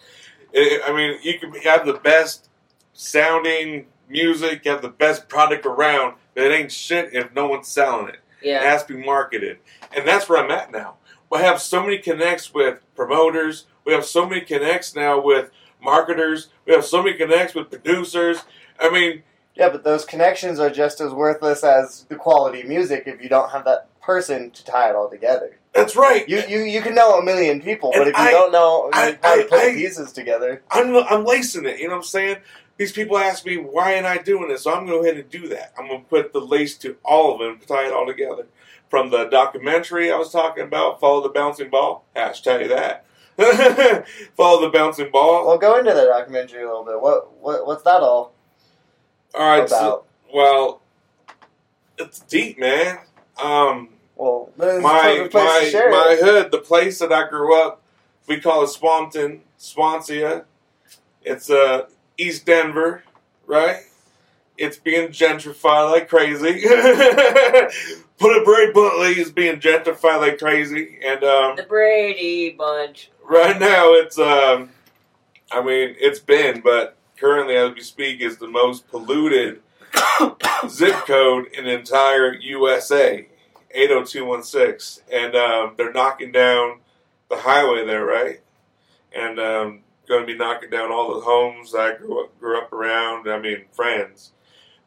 I 0.55 0.81
I 0.87 0.93
mean, 0.97 1.19
you 1.23 1.39
can 1.39 1.53
have 1.63 1.87
the 1.87 1.95
best 1.95 2.49
sounding 2.93 3.87
music, 4.09 4.65
you 4.65 4.71
have 4.73 4.83
the 4.83 4.89
best 4.89 5.29
product 5.29 5.65
around, 5.67 6.17
but 6.35 6.45
it 6.45 6.53
ain't 6.53 6.73
shit 6.73 7.15
if 7.15 7.33
no 7.35 7.47
one's 7.47 7.69
selling 7.69 8.09
it. 8.09 8.21
It 8.43 8.49
yeah, 8.49 8.63
has 8.63 8.85
to 8.87 8.95
be 8.95 9.05
marketed. 9.05 9.59
And 9.95 10.07
that's 10.07 10.29
where 10.29 10.43
I'm 10.43 10.51
at 10.51 10.73
now. 10.73 10.97
We 11.31 11.39
have 11.39 11.61
so 11.61 11.83
many 11.83 11.99
connects 11.99 12.53
with 12.53 12.81
promoters. 12.97 13.67
We 13.85 13.93
have 13.93 14.05
so 14.05 14.27
many 14.27 14.41
connects 14.41 14.97
now 14.97 15.21
with 15.21 15.51
marketers. 15.83 16.49
We 16.67 16.73
have 16.73 16.85
so 16.85 17.03
many 17.03 17.17
connects 17.17 17.55
with 17.55 17.71
producers. 17.71 18.45
I 18.81 18.91
mean, 18.91 19.23
Yeah, 19.55 19.69
but 19.69 19.85
those 19.85 20.05
connections 20.05 20.59
are 20.59 20.71
just 20.71 21.01
as 21.01 21.13
worthless 21.13 21.63
as 21.65 22.05
the 22.09 22.17
quality 22.17 22.63
music 22.63 23.05
if 23.07 23.21
you 23.23 23.29
don't 23.29 23.51
have 23.51 23.65
that 23.65 23.89
person 24.01 24.51
to 24.53 24.65
tie 24.65 24.89
it 24.91 24.97
all 24.97 25.11
together. 25.11 25.59
that's 25.75 25.95
right. 25.97 26.27
You 26.29 26.43
you, 26.49 26.61
you 26.61 26.81
can 26.83 26.95
know 26.95 27.19
a 27.19 27.23
million 27.25 27.61
people, 27.61 27.91
but 27.93 28.03
And 28.03 28.11
if 28.11 28.17
you 28.17 28.23
I- 28.25 28.31
don't 28.31 28.53
know 28.53 28.91
I- 28.93 29.19
how 29.23 29.37
to 29.37 29.45
put 29.45 29.59
I- 29.59 29.75
pieces 29.75 30.13
together, 30.13 30.63
I'm, 30.71 30.97
I'm 30.97 31.25
lacing 31.25 31.67
it. 31.67 31.79
You 31.79 31.89
know 31.89 31.95
what 31.95 31.99
I'm 31.99 32.05
saying? 32.05 32.37
These 32.79 32.93
people 32.93 33.19
ask 33.19 33.45
me, 33.45 33.57
why 33.59 33.93
am 33.93 34.07
I 34.07 34.17
doing 34.17 34.49
this? 34.49 34.63
So 34.63 34.71
I'm 34.73 34.87
going 34.87 34.99
to 34.99 35.03
go 35.03 35.03
ahead 35.03 35.17
and 35.23 35.29
do 35.31 35.49
that. 35.49 35.75
I'm 35.79 35.87
going 35.89 36.01
to 36.03 36.09
put 36.09 36.33
the 36.33 36.41
lace 36.41 36.79
to 36.79 36.97
all 37.05 37.35
of 37.35 37.39
them, 37.41 37.61
tie 37.69 37.87
it 37.89 37.93
all 37.93 38.07
together. 38.07 38.47
From 38.89 39.11
the 39.11 39.25
documentary 39.27 40.11
I 40.11 40.17
was 40.17 40.33
talking 40.33 40.65
about, 40.65 40.99
Follow 40.99 41.23
the 41.23 41.29
Bouncing 41.29 41.69
Ball, 41.69 42.05
hashtag 42.17 42.69
that. 42.71 43.05
Follow 44.37 44.63
the 44.63 44.71
Bouncing 44.71 45.11
Ball. 45.11 45.47
well, 45.47 45.59
go 45.59 45.79
into 45.79 45.93
the 45.93 46.07
documentary 46.07 46.63
a 46.63 46.67
little 46.67 46.85
bit. 46.85 47.01
What 47.01 47.33
what 47.41 47.67
what's 47.67 47.83
that 47.85 48.01
all 48.01 48.33
All 49.35 49.61
right, 49.61 49.69
so, 49.69 50.05
well, 50.35 50.81
it's 51.99 52.21
deep, 52.21 52.59
man. 52.59 52.99
Um, 53.43 53.91
well, 54.17 54.51
this 54.57 54.75
is 54.75 54.79
a 54.79 54.83
my 54.83 55.29
to 55.31 55.39
my 55.39 55.69
share 55.71 55.91
my 55.91 56.19
hood, 56.21 56.51
the 56.51 56.59
place 56.59 56.99
that 56.99 57.13
I 57.13 57.29
grew 57.29 57.59
up, 57.61 57.83
we 58.27 58.41
call 58.41 58.65
it 58.65 58.69
Swampton, 58.69 59.43
Swansea. 59.57 60.45
It's 61.23 61.51
uh 61.51 61.87
East 62.19 62.45
Denver, 62.47 63.03
right? 63.47 63.79
It's 64.59 64.77
being 64.77 65.09
gentrified 65.09 65.91
like 65.91 66.09
crazy. 66.09 66.61
Put 68.19 68.37
it 68.37 68.45
very 68.45 68.73
bluntly, 68.73 69.13
it's 69.13 69.31
being 69.31 69.59
gentrified 69.59 70.21
like 70.21 70.39
crazy, 70.39 70.99
and 71.03 71.25
um, 71.25 71.57
the 71.57 71.63
Brady 71.63 72.51
Bunch. 72.51 73.11
right 73.25 73.59
now 73.59 73.95
it's 73.95 74.19
um, 74.19 74.71
I 75.51 75.63
mean 75.63 75.97
it's 75.99 76.19
been, 76.21 76.61
but 76.61 76.97
currently 77.21 77.55
as 77.57 77.75
we 77.75 77.81
speak, 77.83 78.21
is 78.21 78.39
the 78.39 78.49
most 78.49 78.89
polluted 78.89 79.61
zip 80.69 80.95
code 81.07 81.47
in 81.53 81.65
the 81.65 81.79
entire 81.79 82.35
USA, 82.35 83.27
80216. 83.73 85.05
And 85.13 85.35
um, 85.37 85.75
they're 85.77 85.93
knocking 85.93 86.33
down 86.33 86.81
the 87.29 87.37
highway 87.37 87.85
there, 87.87 88.05
right? 88.05 88.41
And 89.15 89.39
um, 89.39 89.81
going 90.09 90.23
to 90.23 90.27
be 90.27 90.37
knocking 90.37 90.71
down 90.71 90.91
all 90.91 91.15
the 91.15 91.21
homes 91.21 91.73
that 91.73 91.81
I 91.81 91.97
grew 91.97 92.25
up, 92.25 92.39
grew 92.41 92.59
up 92.59 92.73
around. 92.73 93.29
I 93.31 93.39
mean, 93.39 93.65
friends. 93.73 94.33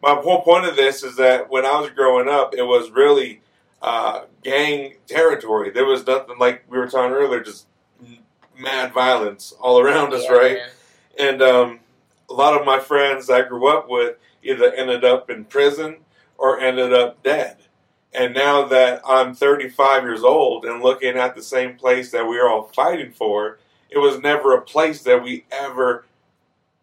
My 0.01 0.15
whole 0.15 0.41
point 0.41 0.65
of 0.65 0.75
this 0.75 1.01
is 1.03 1.15
that 1.17 1.49
when 1.49 1.65
I 1.65 1.79
was 1.79 1.89
growing 1.91 2.27
up, 2.27 2.53
it 2.55 2.63
was 2.63 2.91
really 2.91 3.41
uh, 3.81 4.23
gang 4.43 4.95
territory. 5.07 5.69
There 5.69 5.85
was 5.85 6.05
nothing 6.05 6.37
like 6.39 6.63
we 6.69 6.77
were 6.77 6.87
talking 6.89 7.13
earlier, 7.13 7.41
just 7.41 7.67
mad 8.57 8.93
violence 8.93 9.53
all 9.59 9.79
around 9.79 10.13
us, 10.13 10.23
Yeah, 10.25 10.31
right? 10.31 10.57
man. 10.57 10.69
And 11.19 11.41
um, 11.41 11.79
a 12.33 12.35
lot 12.35 12.59
of 12.59 12.65
my 12.65 12.79
friends 12.79 13.29
I 13.29 13.43
grew 13.43 13.67
up 13.67 13.87
with 13.87 14.17
either 14.41 14.73
ended 14.73 15.05
up 15.05 15.29
in 15.29 15.45
prison 15.45 15.97
or 16.35 16.59
ended 16.59 16.91
up 16.91 17.21
dead. 17.21 17.57
And 18.11 18.33
now 18.33 18.65
that 18.65 19.01
I'm 19.07 19.35
35 19.35 20.03
years 20.03 20.23
old 20.23 20.65
and 20.65 20.81
looking 20.81 21.15
at 21.15 21.35
the 21.35 21.43
same 21.43 21.75
place 21.75 22.11
that 22.11 22.27
we 22.27 22.37
were 22.37 22.49
all 22.49 22.71
fighting 22.75 23.11
for, 23.11 23.59
it 23.89 23.99
was 23.99 24.19
never 24.19 24.55
a 24.55 24.61
place 24.61 25.03
that 25.03 25.23
we 25.23 25.45
ever 25.51 26.05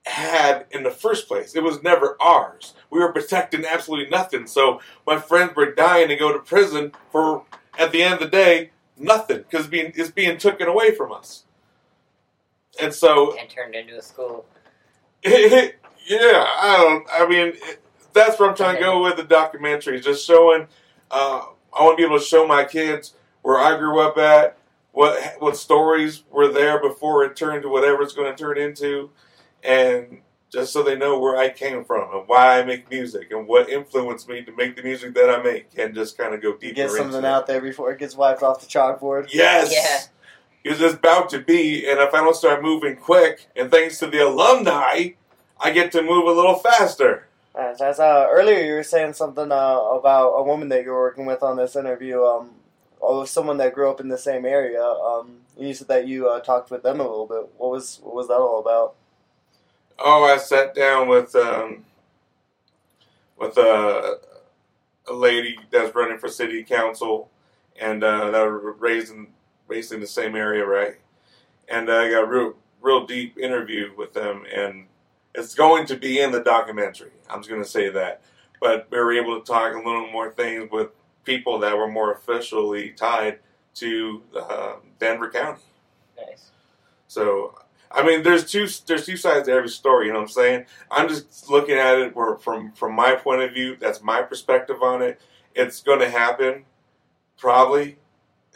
had 0.06 0.66
in 0.70 0.84
the 0.84 0.90
first 0.90 1.26
place. 1.26 1.56
It 1.56 1.64
was 1.64 1.82
never 1.82 2.16
ours. 2.20 2.74
We 2.88 3.00
were 3.00 3.12
protecting 3.12 3.64
absolutely 3.64 4.08
nothing. 4.08 4.46
So 4.46 4.80
my 5.04 5.18
friends 5.18 5.56
were 5.56 5.72
dying 5.72 6.08
to 6.08 6.16
go 6.16 6.32
to 6.32 6.38
prison 6.38 6.92
for, 7.10 7.44
at 7.76 7.90
the 7.90 8.02
end 8.04 8.14
of 8.14 8.20
the 8.20 8.28
day, 8.28 8.70
nothing 8.96 9.38
because 9.38 9.66
being, 9.66 9.92
it's 9.96 10.12
being 10.12 10.38
taken 10.38 10.68
away 10.68 10.94
from 10.94 11.10
us. 11.12 11.44
And 12.80 12.94
so 12.94 13.36
and 13.36 13.50
turned 13.50 13.74
into 13.74 13.98
a 13.98 14.02
school. 14.02 14.46
Yeah, 15.24 16.44
I 16.46 16.76
don't. 16.76 17.06
I 17.10 17.28
mean, 17.28 17.52
it, 17.54 17.82
that's 18.12 18.38
where 18.38 18.48
I'm 18.48 18.56
trying 18.56 18.76
to 18.76 18.80
go 18.80 19.02
with 19.02 19.16
the 19.16 19.24
documentary. 19.24 20.00
Just 20.00 20.26
showing. 20.26 20.66
Uh, 21.10 21.42
I 21.72 21.84
want 21.84 21.96
to 21.98 22.02
be 22.02 22.06
able 22.06 22.18
to 22.18 22.24
show 22.24 22.46
my 22.46 22.64
kids 22.64 23.14
where 23.42 23.58
I 23.58 23.76
grew 23.78 24.00
up 24.00 24.16
at, 24.18 24.58
what 24.92 25.36
what 25.38 25.56
stories 25.56 26.24
were 26.30 26.48
there 26.48 26.80
before 26.80 27.24
it 27.24 27.36
turned 27.36 27.62
to 27.62 27.68
whatever 27.68 28.02
it's 28.02 28.12
going 28.12 28.34
to 28.34 28.42
turn 28.42 28.58
into, 28.58 29.10
and 29.62 30.20
just 30.50 30.72
so 30.72 30.82
they 30.82 30.96
know 30.96 31.18
where 31.18 31.36
I 31.36 31.48
came 31.48 31.84
from 31.84 32.12
and 32.12 32.26
why 32.26 32.58
I 32.58 32.64
make 32.64 32.90
music 32.90 33.30
and 33.30 33.46
what 33.46 33.68
influenced 33.68 34.28
me 34.28 34.42
to 34.42 34.52
make 34.52 34.76
the 34.76 34.82
music 34.82 35.14
that 35.14 35.30
I 35.30 35.42
make, 35.42 35.68
and 35.78 35.94
just 35.94 36.18
kind 36.18 36.34
of 36.34 36.42
go 36.42 36.56
deeper. 36.56 36.74
Get 36.74 36.86
into 36.86 36.96
something 36.96 37.20
it. 37.20 37.24
out 37.24 37.46
there 37.46 37.60
before 37.60 37.92
it 37.92 37.98
gets 37.98 38.16
wiped 38.16 38.42
off 38.42 38.60
the 38.60 38.66
chalkboard. 38.66 39.32
Yes. 39.32 39.72
Yeah. 39.72 40.00
Because 40.62 40.78
just 40.78 40.96
about 40.96 41.30
to 41.30 41.38
be, 41.38 41.88
and 41.88 42.00
if 42.00 42.12
I 42.12 42.18
don't 42.18 42.36
start 42.36 42.62
moving 42.62 42.96
quick, 42.96 43.46
and 43.56 43.70
thanks 43.70 43.98
to 43.98 44.06
the 44.06 44.18
Illumni, 44.18 45.14
I 45.58 45.70
get 45.70 45.92
to 45.92 46.02
move 46.02 46.26
a 46.26 46.32
little 46.32 46.56
faster. 46.56 47.26
As, 47.54 47.80
as 47.80 47.98
uh, 47.98 48.26
earlier, 48.30 48.60
you 48.60 48.74
were 48.74 48.82
saying 48.82 49.14
something 49.14 49.50
uh, 49.50 49.78
about 49.78 50.30
a 50.30 50.42
woman 50.42 50.68
that 50.68 50.84
you 50.84 50.90
were 50.90 51.00
working 51.00 51.26
with 51.26 51.42
on 51.42 51.56
this 51.56 51.76
interview. 51.76 52.22
Um, 52.22 52.50
or 53.00 53.26
someone 53.26 53.56
that 53.56 53.74
grew 53.74 53.90
up 53.90 54.00
in 54.00 54.08
the 54.08 54.18
same 54.18 54.44
area. 54.44 54.82
Um, 54.84 55.38
and 55.56 55.66
you 55.66 55.74
said 55.74 55.88
that 55.88 56.06
you 56.06 56.28
uh, 56.28 56.40
talked 56.40 56.70
with 56.70 56.82
them 56.82 57.00
a 57.00 57.02
little 57.02 57.26
bit. 57.26 57.50
What 57.56 57.70
was 57.70 57.98
what 58.02 58.14
was 58.14 58.28
that 58.28 58.34
all 58.34 58.60
about? 58.60 58.94
Oh, 59.98 60.24
I 60.24 60.36
sat 60.36 60.74
down 60.74 61.08
with 61.08 61.34
um, 61.34 61.84
with 63.36 63.56
a, 63.56 64.18
a 65.08 65.12
lady 65.12 65.58
that's 65.70 65.94
running 65.94 66.18
for 66.18 66.28
city 66.28 66.62
council, 66.62 67.30
and 67.80 68.04
uh, 68.04 68.30
that 68.30 68.42
were 68.42 68.72
raised 68.72 69.14
raised 69.70 69.92
in 69.92 70.00
the 70.00 70.06
same 70.06 70.34
area, 70.34 70.66
right? 70.66 70.96
And 71.68 71.90
I 71.90 72.10
got 72.10 72.24
a 72.24 72.26
real 72.26 72.54
real 72.82 73.06
deep 73.06 73.38
interview 73.38 73.92
with 73.96 74.12
them, 74.12 74.44
and 74.54 74.86
it's 75.34 75.54
going 75.54 75.86
to 75.86 75.96
be 75.96 76.20
in 76.20 76.32
the 76.32 76.40
documentary. 76.42 77.12
I'm 77.28 77.40
just 77.40 77.48
going 77.48 77.62
to 77.62 77.68
say 77.68 77.88
that, 77.90 78.22
but 78.60 78.88
we 78.90 78.98
were 78.98 79.12
able 79.12 79.38
to 79.38 79.46
talk 79.46 79.74
a 79.74 79.76
little 79.76 80.10
more 80.10 80.32
things 80.32 80.70
with 80.70 80.88
people 81.24 81.58
that 81.60 81.76
were 81.76 81.88
more 81.88 82.12
officially 82.12 82.90
tied 82.90 83.38
to 83.74 84.22
uh, 84.36 84.74
Denver 84.98 85.30
County. 85.30 85.62
Nice. 86.16 86.50
So, 87.06 87.58
I 87.90 88.02
mean, 88.04 88.22
there's 88.22 88.50
two 88.50 88.66
there's 88.86 89.06
two 89.06 89.16
sides 89.16 89.46
to 89.46 89.52
every 89.52 89.68
story. 89.68 90.06
You 90.06 90.12
know 90.12 90.20
what 90.20 90.24
I'm 90.24 90.32
saying? 90.32 90.64
I'm 90.90 91.08
just 91.08 91.48
looking 91.50 91.76
at 91.76 91.98
it 91.98 92.14
from 92.40 92.72
from 92.72 92.94
my 92.94 93.14
point 93.14 93.42
of 93.42 93.52
view. 93.52 93.76
That's 93.78 94.02
my 94.02 94.22
perspective 94.22 94.82
on 94.82 95.02
it. 95.02 95.20
It's 95.54 95.82
going 95.82 96.00
to 96.00 96.08
happen, 96.08 96.64
probably, 97.36 97.98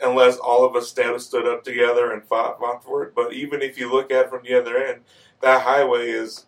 unless 0.03 0.37
all 0.39 0.65
of 0.65 0.75
us 0.77 0.89
stand, 0.89 1.21
stood 1.21 1.47
up 1.47 1.65
together 1.65 2.13
and 2.13 2.23
fought, 2.25 2.59
fought 2.59 2.83
for 2.85 3.03
it. 3.05 3.15
But 3.15 3.33
even 3.33 3.63
if 3.63 3.79
you 3.79 3.91
look 3.91 4.11
at 4.11 4.27
it 4.27 4.31
from 4.31 4.43
the 4.45 4.59
other 4.59 4.77
end, 4.77 5.03
that 5.41 5.63
highway 5.63 6.11
is 6.11 6.47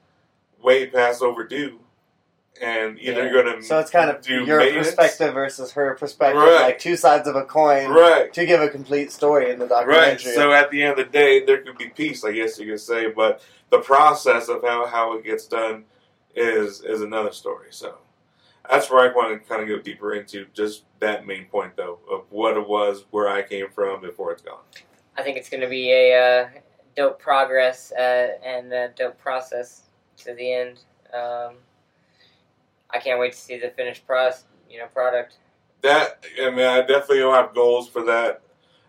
way 0.62 0.86
past 0.86 1.22
overdue, 1.22 1.80
and 2.60 2.98
either 2.98 3.26
Yeah. 3.26 3.32
going 3.32 3.56
to 3.56 3.62
So 3.62 3.78
it's 3.78 3.90
kind 3.90 4.10
of 4.10 4.26
your 4.28 4.72
perspective 4.72 5.34
versus 5.34 5.72
her 5.72 5.94
perspective, 5.94 6.40
Right. 6.42 6.60
like 6.62 6.78
two 6.78 6.96
sides 6.96 7.28
of 7.28 7.36
a 7.36 7.44
coin, 7.44 7.88
right? 7.90 8.32
to 8.32 8.46
give 8.46 8.60
a 8.62 8.68
complete 8.68 9.12
story 9.12 9.50
in 9.50 9.58
the 9.58 9.66
documentary. 9.66 10.08
Right. 10.10 10.20
So 10.20 10.52
at 10.52 10.70
the 10.70 10.82
end 10.82 10.98
of 10.98 11.06
the 11.06 11.12
day, 11.12 11.44
there 11.44 11.58
could 11.58 11.76
be 11.76 11.90
peace, 11.90 12.24
I 12.24 12.32
guess 12.32 12.58
you 12.58 12.66
could 12.66 12.80
say, 12.80 13.10
but 13.10 13.42
the 13.70 13.80
process 13.80 14.48
of 14.48 14.62
how, 14.62 14.86
how 14.86 15.12
it 15.18 15.24
gets 15.24 15.46
done 15.46 15.84
is 16.34 16.82
is 16.82 17.00
another 17.02 17.32
story. 17.32 17.68
So 17.70 17.98
that's 18.70 18.90
where 18.90 19.08
I 19.08 19.14
want 19.14 19.32
to 19.32 19.48
kind 19.48 19.62
of 19.62 19.68
go 19.68 19.78
deeper 19.78 20.14
into 20.14 20.46
just 20.52 20.84
that 21.00 21.26
main 21.26 21.46
point, 21.46 21.76
though, 21.76 21.98
of 22.10 22.24
what 22.30 22.56
it 22.56 22.66
was, 22.66 23.04
where 23.10 23.28
I 23.28 23.42
came 23.42 23.68
from 23.70 24.00
before 24.00 24.32
it's 24.32 24.42
gone. 24.42 24.60
I 25.16 25.22
think 25.22 25.36
it's 25.36 25.48
going 25.48 25.62
to 25.62 25.68
be 25.68 25.90
a 25.92 26.14
uh, 26.14 26.48
dope 26.96 27.18
progress 27.18 27.92
uh, 27.92 28.28
and 28.44 28.72
a 28.72 28.88
dope 28.96 29.18
process 29.18 29.82
to 30.18 30.34
the 30.34 30.52
end. 30.52 30.80
Um, 31.12 31.56
I 32.90 32.98
can't 32.98 33.20
wait 33.20 33.32
to 33.32 33.38
see 33.38 33.58
the 33.58 33.70
finished 33.70 34.06
pros, 34.06 34.44
you 34.70 34.78
know, 34.78 34.86
product. 34.86 35.36
That 35.82 36.24
I 36.42 36.50
mean, 36.50 36.66
I 36.66 36.80
definitely 36.80 37.18
don't 37.18 37.34
have 37.34 37.54
goals 37.54 37.88
for 37.88 38.02
that. 38.04 38.42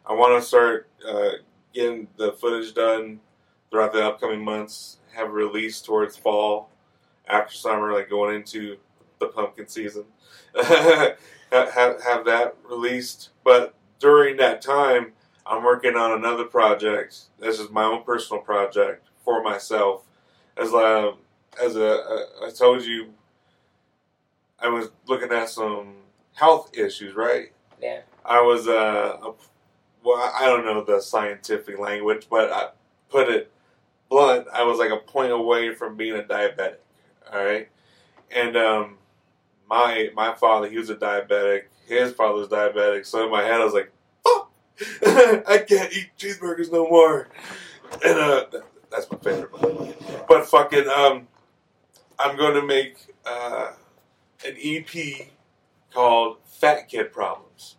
I 0.06 0.14
want 0.14 0.42
to 0.42 0.48
start 0.48 0.90
uh, 1.08 1.32
getting 1.74 2.08
the 2.18 2.32
footage 2.34 2.74
done 2.74 3.20
throughout 3.70 3.94
the 3.94 4.06
upcoming 4.06 4.44
months. 4.44 4.98
Have 5.14 5.28
a 5.28 5.32
release 5.32 5.82
towards 5.82 6.16
fall, 6.16 6.70
after 7.28 7.54
summer, 7.54 7.94
like 7.94 8.10
going 8.10 8.36
into 8.36 8.78
the 9.20 9.28
pumpkin 9.28 9.68
season. 9.68 10.06
have, 10.64 12.02
have 12.04 12.26
that 12.26 12.56
released, 12.68 13.30
but 13.44 13.74
during 14.00 14.38
that 14.38 14.62
time, 14.62 15.14
I'm 15.46 15.64
working 15.64 15.96
on 15.96 16.12
another 16.12 16.44
project. 16.44 17.20
This 17.40 17.60
is 17.60 17.70
my 17.70 17.84
own 17.84 18.04
personal 18.04 18.42
project 18.42 19.08
for 19.24 19.42
myself. 19.42 20.04
As 20.58 20.74
I, 20.74 21.12
as 21.62 21.76
a, 21.76 21.82
a 21.82 22.26
I 22.48 22.50
told 22.50 22.84
you, 22.84 23.14
I 24.60 24.70
was 24.70 24.90
looking 25.08 25.32
at 25.32 25.50
some 25.50 25.96
health 26.34 26.72
issues, 26.78 27.16
right? 27.16 27.52
Yeah. 27.82 28.02
I 28.26 28.42
was 28.42 28.68
uh, 28.68 29.18
a, 29.24 29.34
well, 30.04 30.34
I 30.36 30.46
don't 30.46 30.66
know 30.66 30.84
the 30.84 31.02
scientific 31.02 31.80
language, 31.80 32.28
but 32.30 32.52
I 32.52 32.70
put 33.10 33.30
it 33.30 33.52
blunt. 34.10 34.48
I 34.54 34.64
was 34.64 34.80
like 34.80 34.92
a 34.92 34.98
point 34.98 35.32
away 35.32 35.74
from 35.74 35.96
being 35.96 36.18
a 36.18 36.24
diabetic. 36.24 36.78
All 37.32 37.44
right, 37.44 37.70
and 38.32 38.56
um, 38.56 38.98
my 39.70 40.10
my 40.16 40.34
father, 40.34 40.70
he 40.70 40.78
was 40.78 40.90
a 40.90 40.96
diabetic. 40.96 41.64
His 41.86 42.14
father 42.14 42.36
was 42.36 42.48
diabetic. 42.48 43.06
So 43.06 43.26
in 43.26 43.32
my 43.32 43.44
head, 43.44 43.62
I 43.62 43.66
was 43.66 43.74
like, 43.74 43.92
"Fuck, 44.24 44.52
I 45.48 45.64
can't 45.68 45.94
eat 45.94 46.10
cheeseburgers 46.18 46.72
no 46.72 46.90
more." 46.90 47.30
And 48.06 48.20
uh, 48.20 48.46
that's 48.92 49.10
my 49.12 49.18
favorite. 49.20 49.52
But 50.28 50.46
fucking, 50.46 50.88
um, 50.88 51.28
I'm 52.20 52.36
going 52.36 52.56
to 52.56 52.62
make 52.62 52.98
uh, 53.26 53.72
an 54.46 54.56
EP 54.62 55.28
called 55.94 56.38
Fat 56.46 56.88
Kid 56.90 57.12
Problems. 57.12 57.76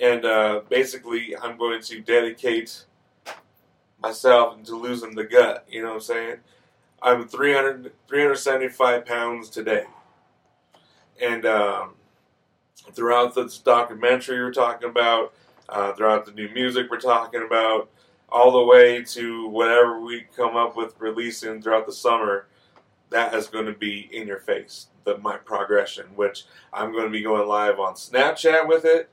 And 0.00 0.24
uh, 0.24 0.60
basically, 0.68 1.36
I'm 1.36 1.56
going 1.56 1.80
to 1.82 2.00
dedicate 2.00 2.84
myself 4.02 4.58
into 4.58 4.76
losing 4.76 5.14
the 5.14 5.24
gut. 5.24 5.66
You 5.68 5.82
know 5.82 5.88
what 5.88 5.94
I'm 5.94 6.00
saying? 6.00 6.36
I'm 7.02 7.28
300, 7.28 7.92
375 8.08 9.06
pounds 9.06 9.48
today. 9.50 9.84
And 11.22 11.46
um, 11.46 11.94
throughout 12.92 13.34
this 13.34 13.58
documentary 13.58 14.38
we're 14.40 14.52
talking 14.52 14.88
about, 14.88 15.34
uh, 15.68 15.92
throughout 15.94 16.26
the 16.26 16.32
new 16.32 16.48
music 16.50 16.86
we're 16.90 17.00
talking 17.00 17.42
about, 17.44 17.90
all 18.28 18.52
the 18.52 18.64
way 18.64 19.02
to 19.04 19.48
whatever 19.48 20.00
we 20.00 20.24
come 20.36 20.56
up 20.56 20.76
with 20.76 20.94
releasing 20.98 21.62
throughout 21.62 21.86
the 21.86 21.92
summer, 21.92 22.46
that 23.10 23.32
is 23.34 23.46
going 23.46 23.66
to 23.66 23.72
be 23.72 24.08
in 24.12 24.26
your 24.26 24.40
face. 24.40 24.88
The, 25.04 25.16
my 25.18 25.36
progression, 25.36 26.06
which 26.16 26.44
I'm 26.72 26.90
going 26.90 27.04
to 27.04 27.10
be 27.10 27.22
going 27.22 27.46
live 27.46 27.78
on 27.78 27.94
Snapchat 27.94 28.66
with 28.66 28.84
it. 28.84 29.08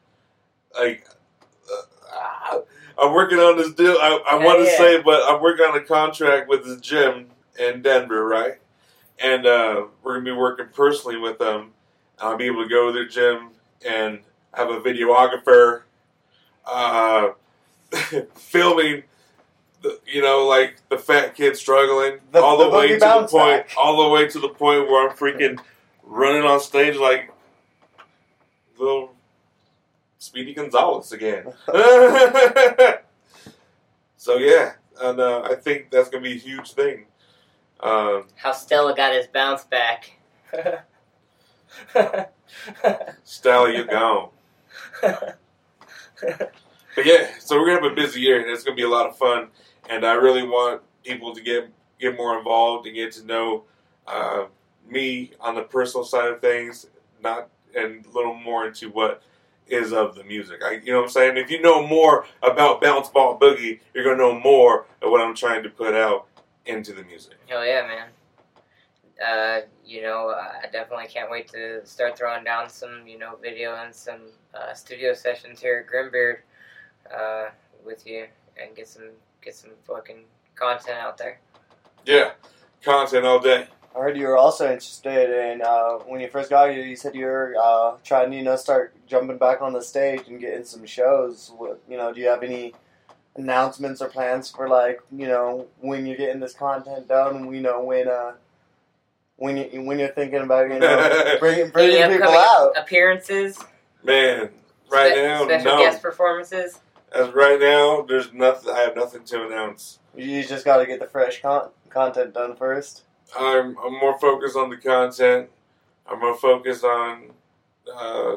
Like, 0.75 1.07
uh, 1.71 2.61
I'm 2.97 3.13
working 3.13 3.37
on 3.37 3.57
this 3.57 3.73
deal. 3.73 3.97
I, 4.01 4.19
I 4.27 4.39
Yeah, 4.39 4.45
want 4.45 4.59
to 4.59 4.65
yeah. 4.65 4.77
say, 4.77 5.01
but 5.03 5.21
I'm 5.27 5.41
working 5.41 5.65
on 5.65 5.77
a 5.77 5.83
contract 5.83 6.49
with 6.49 6.65
this 6.65 6.81
gym 6.81 7.27
in 7.59 7.83
Denver, 7.83 8.25
right? 8.27 8.55
And 9.19 9.45
uh, 9.45 9.85
we're 10.01 10.13
going 10.15 10.25
to 10.25 10.31
be 10.31 10.37
working 10.37 10.67
personally 10.73 11.17
with 11.17 11.37
them. 11.37 11.73
I'll 12.19 12.37
be 12.37 12.45
able 12.45 12.63
to 12.63 12.69
go 12.69 12.87
to 12.87 12.93
their 12.93 13.07
gym 13.07 13.49
and 13.87 14.19
have 14.53 14.69
a 14.69 14.79
videographer 14.79 15.81
uh, 16.65 17.29
filming. 18.35 19.03
The, 19.81 19.99
you 20.07 20.21
know, 20.21 20.45
like 20.47 20.77
the 20.89 20.97
fat 20.97 21.35
kid 21.35 21.57
struggling, 21.57 22.19
The- 22.31 22.41
all 22.41 22.57
the, 22.57 22.69
the 22.69 22.77
way 22.77 22.87
to 22.93 22.99
the 22.99 23.27
point, 23.29 23.67
back. 23.67 23.71
all 23.77 24.01
the 24.03 24.09
way 24.09 24.27
to 24.29 24.39
the 24.39 24.47
point 24.49 24.87
where 24.87 25.09
I'm 25.09 25.15
freaking 25.17 25.59
running 26.03 26.43
on 26.43 26.59
stage 26.61 26.95
like 26.95 27.31
little 28.77 29.13
Speedy 30.19 30.53
Gonzalez 30.53 31.11
again. 31.11 31.47
so 34.15 34.37
yeah, 34.37 34.73
and 35.01 35.19
uh, 35.19 35.41
I 35.43 35.55
think 35.55 35.91
that's 35.91 36.07
gonna 36.09 36.23
be 36.23 36.33
a 36.33 36.37
huge 36.37 36.71
thing. 36.71 37.05
Um, 37.81 38.27
How 38.35 38.53
Stella 38.53 38.95
got 38.95 39.11
his 39.13 39.27
bounce 39.27 39.65
back. 39.65 40.11
Stella, 43.23 43.71
you're 43.71 43.85
gone. 43.85 44.29
But 46.95 47.05
yeah, 47.05 47.31
so 47.39 47.57
we're 47.57 47.67
gonna 47.67 47.81
have 47.81 47.91
a 47.91 47.95
busy 47.95 48.21
year, 48.21 48.39
and 48.39 48.49
it's 48.49 48.63
gonna 48.63 48.75
be 48.75 48.83
a 48.83 48.89
lot 48.89 49.07
of 49.07 49.17
fun. 49.17 49.47
And 49.89 50.05
I 50.05 50.13
really 50.13 50.43
want 50.43 50.81
people 51.03 51.33
to 51.33 51.41
get 51.41 51.69
get 51.99 52.15
more 52.15 52.37
involved 52.37 52.85
and 52.85 52.95
get 52.95 53.11
to 53.13 53.25
know 53.25 53.63
uh, 54.07 54.45
me 54.87 55.31
on 55.39 55.55
the 55.55 55.63
personal 55.63 56.05
side 56.05 56.29
of 56.29 56.41
things, 56.41 56.87
not 57.21 57.49
and 57.75 58.05
a 58.05 58.09
little 58.09 58.35
more 58.35 58.67
into 58.67 58.89
what 58.89 59.23
is 59.67 59.91
of 59.93 60.15
the 60.15 60.23
music. 60.23 60.61
I, 60.63 60.81
you 60.83 60.91
know 60.91 60.99
what 60.99 61.05
I'm 61.05 61.09
saying? 61.11 61.37
If 61.37 61.49
you 61.49 61.61
know 61.61 61.85
more 61.85 62.25
about 62.43 62.81
Bounce 62.81 63.09
Ball 63.09 63.39
Boogie, 63.39 63.79
you're 63.93 64.03
gonna 64.03 64.17
know 64.17 64.39
more 64.39 64.85
of 65.01 65.09
what 65.09 65.21
I'm 65.21 65.35
trying 65.35 65.63
to 65.63 65.69
put 65.69 65.95
out 65.95 66.27
into 66.65 66.93
the 66.93 67.03
music. 67.03 67.37
Hell 67.47 67.65
yeah, 67.65 67.87
man. 67.87 68.07
Uh, 69.23 69.61
you 69.85 70.01
know, 70.01 70.29
I 70.29 70.67
definitely 70.71 71.07
can't 71.07 71.31
wait 71.31 71.47
to 71.49 71.85
start 71.85 72.17
throwing 72.17 72.43
down 72.43 72.69
some, 72.69 73.07
you 73.07 73.17
know, 73.17 73.37
video 73.41 73.75
and 73.75 73.93
some 73.93 74.21
uh, 74.53 74.73
studio 74.73 75.13
sessions 75.13 75.61
here 75.61 75.85
at 75.85 75.91
Grimbeard 75.93 76.37
uh, 77.15 77.49
with 77.85 78.05
you 78.05 78.25
and 78.61 78.75
get 78.75 78.87
some 78.87 79.09
get 79.41 79.55
some 79.55 79.71
fucking 79.87 80.23
content 80.55 80.97
out 80.97 81.17
there. 81.17 81.39
Yeah, 82.05 82.31
content 82.83 83.25
all 83.25 83.39
day. 83.39 83.67
I 83.95 83.99
heard 83.99 84.17
you 84.17 84.27
were 84.27 84.37
also 84.37 84.65
interested 84.65 85.29
in 85.51 85.61
uh, 85.61 85.99
when 85.99 86.19
you 86.19 86.27
first 86.27 86.49
got 86.49 86.71
here. 86.71 86.83
You 86.83 86.95
said 86.95 87.13
you 87.13 87.25
were 87.25 87.55
uh, 87.61 87.97
trying 88.03 88.31
to 88.31 88.37
you 88.37 88.43
know 88.43 88.55
start 88.55 88.95
jumping 89.07 89.37
back 89.37 89.61
on 89.61 89.73
the 89.73 89.81
stage 89.81 90.27
and 90.27 90.39
getting 90.39 90.65
some 90.65 90.85
shows. 90.85 91.51
What, 91.57 91.81
you 91.87 91.97
know, 91.97 92.11
do 92.13 92.19
you 92.19 92.27
have 92.27 92.43
any 92.43 92.73
announcements 93.35 94.01
or 94.01 94.09
plans 94.09 94.49
for 94.49 94.67
like 94.67 95.01
you 95.11 95.27
know 95.27 95.67
when 95.79 96.05
you're 96.05 96.17
getting 96.17 96.39
this 96.39 96.53
content 96.53 97.07
done? 97.07 97.45
We 97.47 97.59
know 97.59 97.83
when 97.83 98.07
uh, 98.07 98.33
when 99.43 99.57
you 99.57 99.81
when 99.81 99.99
you're 99.99 100.07
thinking 100.07 100.39
about 100.41 100.71
you 100.71 100.79
know 100.79 101.35
bringing 101.39 101.69
bringing 101.69 101.97
Any 101.97 102.13
people 102.13 102.29
out? 102.29 102.71
appearances, 102.77 103.59
Man, 104.01 104.49
right 104.89 105.11
spe- 105.11 105.17
now, 105.17 105.43
special 105.43 105.71
no. 105.71 105.77
guest 105.79 106.01
performances. 106.01 106.79
As 107.13 107.29
right 107.33 107.59
now, 107.59 108.03
there's 108.07 108.31
nothing. 108.31 108.73
I 108.73 108.79
have 108.79 108.95
nothing 108.95 109.25
to 109.25 109.45
announce. 109.45 109.99
You 110.15 110.43
just 110.45 110.63
got 110.63 110.77
to 110.77 110.85
get 110.85 110.99
the 111.01 111.07
fresh 111.07 111.41
con- 111.41 111.69
content 111.89 112.33
done 112.33 112.55
first. 112.55 113.03
I'm 113.37 113.77
I'm 113.77 113.99
more 113.99 114.17
focused 114.17 114.55
on 114.55 114.69
the 114.69 114.77
content. 114.77 115.49
I'm 116.07 116.19
more 116.19 116.37
focused 116.37 116.83
on, 116.85 117.31
uh, 117.93 118.35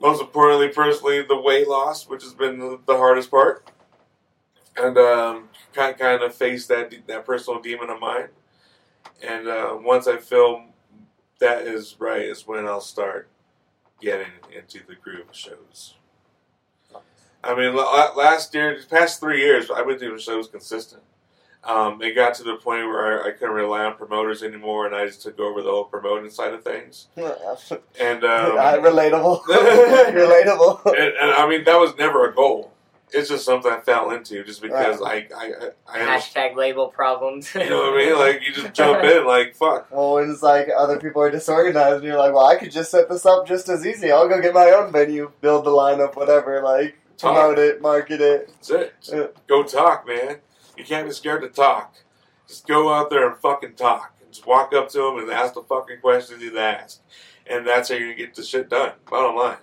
most 0.00 0.20
importantly, 0.20 0.68
personally, 0.68 1.22
the 1.22 1.40
weight 1.40 1.66
loss, 1.68 2.08
which 2.08 2.22
has 2.22 2.32
been 2.32 2.58
the, 2.58 2.78
the 2.86 2.96
hardest 2.96 3.30
part, 3.30 3.68
and 4.76 4.96
um, 4.96 5.48
kind 5.72 5.98
kind 5.98 6.22
of 6.22 6.32
face 6.34 6.66
that 6.66 6.94
that 7.08 7.26
personal 7.26 7.60
demon 7.60 7.90
of 7.90 7.98
mine. 7.98 8.28
And 9.22 9.48
uh, 9.48 9.76
once 9.80 10.06
I 10.06 10.16
feel 10.18 10.64
that 11.40 11.62
is 11.66 11.96
right, 11.98 12.22
is 12.22 12.46
when 12.46 12.66
I'll 12.66 12.80
start 12.80 13.28
getting 14.00 14.28
into 14.54 14.80
the 14.86 14.94
groove 14.94 15.28
of 15.28 15.34
shows. 15.34 15.94
I 17.42 17.54
mean, 17.54 17.74
last 17.76 18.52
year, 18.54 18.74
these 18.74 18.84
past 18.84 19.20
three 19.20 19.40
years, 19.40 19.70
I've 19.70 19.86
been 19.86 19.98
doing 19.98 20.18
shows 20.18 20.48
consistent. 20.48 21.02
Um, 21.64 22.00
it 22.02 22.14
got 22.14 22.34
to 22.34 22.44
the 22.44 22.56
point 22.56 22.86
where 22.86 23.24
I, 23.24 23.28
I 23.28 23.30
couldn't 23.32 23.54
rely 23.54 23.84
on 23.84 23.96
promoters 23.96 24.42
anymore, 24.42 24.86
and 24.86 24.94
I 24.94 25.06
just 25.06 25.22
took 25.22 25.38
over 25.38 25.62
the 25.62 25.70
whole 25.70 25.84
promoting 25.84 26.30
side 26.30 26.52
of 26.54 26.62
things. 26.64 27.08
And 28.00 28.24
um, 28.24 28.56
Uh, 28.58 28.78
relatable, 28.78 29.42
relatable. 29.44 30.86
and, 30.86 31.14
and 31.20 31.30
I 31.32 31.48
mean, 31.48 31.64
that 31.64 31.76
was 31.78 31.96
never 31.96 32.28
a 32.28 32.34
goal. 32.34 32.72
It's 33.12 33.28
just 33.28 33.44
something 33.44 33.70
I 33.70 33.80
fell 33.80 34.10
into 34.10 34.44
just 34.44 34.60
because 34.60 35.00
I, 35.00 35.12
I, 35.12 35.26
I, 35.34 35.52
I 35.86 36.00
understand. 36.00 36.52
Hashtag 36.52 36.56
label 36.56 36.88
problems. 36.88 37.54
You 37.54 37.68
know 37.68 37.90
what 37.90 37.94
I 37.94 37.96
mean? 37.96 38.18
Like, 38.18 38.42
you 38.46 38.52
just 38.52 38.74
jump 38.74 39.02
in, 39.04 39.26
like, 39.26 39.54
fuck. 39.54 39.90
Well, 39.90 40.14
when 40.14 40.30
it's 40.30 40.42
like 40.42 40.68
other 40.76 40.98
people 40.98 41.22
are 41.22 41.30
disorganized, 41.30 41.96
and 41.96 42.04
you're 42.04 42.18
like, 42.18 42.32
well, 42.32 42.46
I 42.46 42.56
could 42.56 42.70
just 42.70 42.90
set 42.90 43.08
this 43.08 43.24
up 43.26 43.46
just 43.46 43.68
as 43.68 43.86
easy. 43.86 44.10
I'll 44.10 44.28
go 44.28 44.40
get 44.40 44.54
my 44.54 44.70
own 44.70 44.92
venue, 44.92 45.32
build 45.40 45.64
the 45.64 45.70
lineup, 45.70 46.16
whatever. 46.16 46.62
Like 46.62 46.98
promote 47.18 47.58
it, 47.58 47.80
market 47.80 48.20
it. 48.20 48.48
That's 48.48 48.70
it. 48.70 48.94
Yeah. 49.12 49.26
Go 49.46 49.62
talk, 49.62 50.06
man. 50.06 50.36
You 50.76 50.84
can't 50.84 51.06
be 51.06 51.12
scared 51.12 51.42
to 51.42 51.48
talk. 51.48 51.94
Just 52.46 52.66
go 52.66 52.92
out 52.92 53.10
there 53.10 53.28
and 53.28 53.36
fucking 53.38 53.74
talk. 53.74 54.14
Just 54.30 54.46
walk 54.46 54.72
up 54.74 54.88
to 54.90 54.98
them 54.98 55.18
and 55.18 55.30
ask 55.30 55.54
the 55.54 55.62
fucking 55.62 56.00
questions 56.00 56.42
you 56.42 56.56
ask. 56.58 57.00
And 57.46 57.66
that's 57.66 57.88
how 57.88 57.94
you're 57.94 58.08
going 58.08 58.18
to 58.18 58.24
get 58.26 58.34
the 58.34 58.42
shit 58.42 58.68
done. 58.68 58.92
Bottom 59.10 59.36
line. 59.36 59.56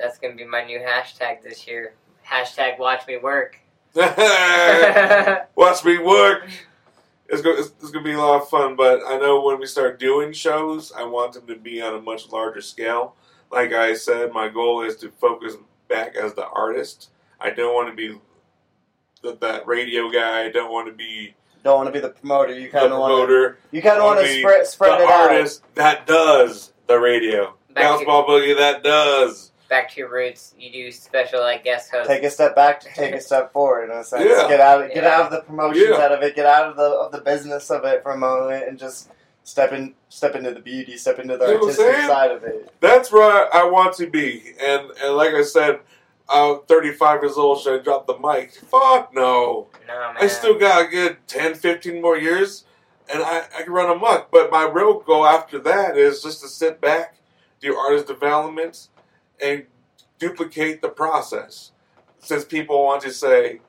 That's 0.00 0.18
gonna 0.18 0.34
be 0.34 0.44
my 0.44 0.64
new 0.64 0.80
hashtag 0.80 1.42
this 1.42 1.66
year. 1.68 1.92
Hashtag 2.32 2.78
watch 2.78 3.06
me 3.06 3.18
work. 3.18 3.58
Watch 5.54 5.84
me 5.84 5.98
work. 5.98 6.48
It's 7.28 7.42
going 7.42 7.58
it's, 7.58 7.72
it's 7.80 7.90
gonna 7.90 8.04
be 8.04 8.12
a 8.12 8.18
lot 8.18 8.42
of 8.42 8.48
fun, 8.48 8.74
but 8.76 9.00
I 9.06 9.18
know 9.18 9.40
when 9.42 9.58
we 9.60 9.66
start 9.66 9.98
doing 9.98 10.32
shows, 10.32 10.92
I 10.92 11.04
want 11.04 11.34
them 11.34 11.46
to 11.46 11.56
be 11.56 11.80
on 11.82 11.94
a 11.94 12.00
much 12.00 12.30
larger 12.32 12.60
scale. 12.62 13.14
Like 13.50 13.72
I 13.72 13.94
said, 13.94 14.32
my 14.32 14.48
goal 14.48 14.82
is 14.82 14.96
to 14.96 15.10
focus 15.10 15.54
back 15.88 16.16
as 16.16 16.32
the 16.34 16.46
artist. 16.48 17.10
I 17.40 17.50
don't 17.50 17.74
want 17.74 17.90
to 17.90 17.94
be 17.94 18.18
the, 19.22 19.36
that 19.40 19.66
radio 19.66 20.10
guy. 20.10 20.44
I 20.44 20.50
don't 20.50 20.72
want 20.72 20.88
to 20.88 20.94
be 20.94 21.34
Don't 21.62 21.76
want 21.76 21.88
to 21.88 21.92
be 21.92 22.00
the 22.00 22.10
promoter. 22.10 22.54
You 22.54 22.66
the 22.66 22.78
kind 22.78 22.92
of 22.92 22.98
want 22.98 23.10
to. 23.12 23.14
promoter. 23.26 23.58
You 23.72 23.82
kind 23.82 23.98
of 23.98 24.04
want 24.04 24.20
to 24.20 24.26
be 24.26 24.40
spread 24.40 24.66
spread 24.66 25.00
the 25.00 25.04
it 25.04 25.10
out. 25.10 25.30
artist 25.30 25.62
that 25.74 26.06
does 26.06 26.72
the 26.86 26.98
radio. 26.98 27.54
Back 27.74 27.84
Bounce 27.84 28.04
ball 28.04 28.26
boogie 28.26 28.56
that 28.56 28.82
does. 28.82 29.51
Back 29.72 29.90
to 29.90 29.98
your 29.98 30.10
roots. 30.10 30.54
You 30.58 30.70
do 30.70 30.92
special 30.92 31.40
like 31.40 31.64
guest 31.64 31.90
host. 31.90 32.06
Take 32.06 32.22
a 32.24 32.30
step 32.30 32.54
back 32.54 32.78
to 32.80 32.88
take 32.94 33.14
a 33.14 33.20
step 33.22 33.54
forward. 33.54 33.84
In 33.90 33.96
a 33.96 34.04
sense, 34.04 34.22
Yeah. 34.28 34.46
get 34.46 34.60
out, 34.60 34.86
get 34.92 35.02
Yeah. 35.02 35.14
out 35.16 35.22
of 35.24 35.30
the 35.30 35.40
promotions 35.40 35.86
Yeah. 35.88 35.96
out 36.04 36.12
of 36.12 36.22
it. 36.22 36.36
Get 36.36 36.44
out 36.44 36.68
of 36.68 36.76
the 36.76 36.82
of 36.84 37.10
the 37.10 37.22
business 37.22 37.70
of 37.70 37.84
it 37.86 38.02
for 38.02 38.12
a 38.12 38.18
moment, 38.18 38.68
and 38.68 38.78
just 38.78 39.08
step 39.44 39.72
in, 39.72 39.94
step 40.10 40.34
into 40.36 40.50
the 40.52 40.60
beauty, 40.60 40.98
step 40.98 41.18
into 41.18 41.38
the 41.38 41.46
You 41.46 41.54
know 41.54 41.60
what 41.60 41.80
I'm 41.80 41.84
artistic 41.86 42.06
side 42.06 42.30
of 42.32 42.44
it. 42.44 42.70
That's 42.80 43.10
where 43.10 43.54
I 43.56 43.64
want 43.64 43.94
to 43.96 44.06
be. 44.06 44.54
And 44.60 44.90
and 45.02 45.16
like 45.16 45.32
I 45.32 45.42
said, 45.42 45.80
I'm 46.28 46.60
35 46.68 47.22
years 47.22 47.38
old. 47.38 47.62
Should 47.62 47.80
I 47.80 47.82
drop 47.82 48.06
the 48.06 48.18
mic? 48.18 48.52
Fuck 48.70 49.14
no. 49.14 49.68
no 49.88 49.94
man. 50.12 50.16
I 50.20 50.26
still 50.26 50.58
got 50.58 50.82
a 50.84 50.86
good 50.86 51.16
10, 51.28 51.54
15 51.54 52.02
more 52.02 52.18
years, 52.18 52.64
and 53.12 53.22
I, 53.22 53.44
I 53.58 53.62
can 53.62 53.72
run 53.72 53.88
amok. 53.90 54.30
But 54.30 54.50
my 54.50 54.64
real 54.64 55.00
goal 55.00 55.24
after 55.26 55.58
that 55.60 55.96
is 55.96 56.22
just 56.22 56.42
to 56.42 56.48
sit 56.48 56.78
back, 56.80 57.16
do 57.60 57.74
artist 57.74 58.06
development, 58.06 58.88
and 59.42 59.64
duplicate 60.18 60.82
the 60.82 60.88
process. 60.88 61.72
Since 62.20 62.44
people 62.44 62.84
want 62.84 63.02
to 63.02 63.10
say, 63.12 63.60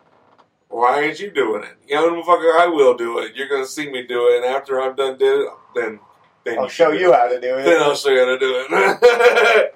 why 0.70 1.02
ain't 1.02 1.20
you 1.20 1.32
doing 1.32 1.64
it? 1.64 1.76
You 1.88 1.96
know, 1.96 2.10
motherfucker, 2.12 2.60
I 2.60 2.68
will 2.68 2.96
do 2.96 3.20
it. 3.20 3.36
You're 3.36 3.48
going 3.48 3.64
to 3.64 3.70
see 3.70 3.90
me 3.90 4.06
do 4.06 4.28
it, 4.28 4.38
and 4.38 4.46
after 4.46 4.80
I'm 4.80 4.96
done 4.96 5.18
did 5.18 5.42
it, 5.42 5.50
then, 5.76 6.00
then 6.44 6.60
I'll 6.60 6.66
can 6.66 6.74
show 6.74 6.92
you 6.92 7.12
it. 7.14 7.16
how 7.16 7.28
to 7.28 7.40
do 7.42 7.56
it. 7.58 7.64
Then 7.64 7.82
I'll 7.82 7.96
show 7.96 8.10
you 8.10 8.20
how 8.20 8.26
to 8.26 8.40
do 8.40 8.66
it. 8.70 9.76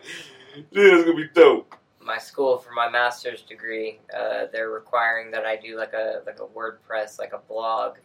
Dude, 0.73 0.93
it's 0.93 1.03
going 1.05 1.17
to 1.17 1.23
be 1.23 1.29
dope. 1.33 1.75
my 2.07 2.17
school 2.17 2.57
for 2.57 2.71
my 2.71 2.89
master's 2.89 3.41
degree, 3.43 3.99
uh, 4.17 4.45
they're 4.51 4.69
requiring 4.69 5.29
that 5.31 5.45
I 5.45 5.57
do 5.57 5.77
like 5.77 5.93
a 5.93 6.21
like 6.25 6.39
a 6.39 6.45
WordPress, 6.45 7.19
like 7.19 7.33
a 7.33 7.39
blog, 7.39 7.97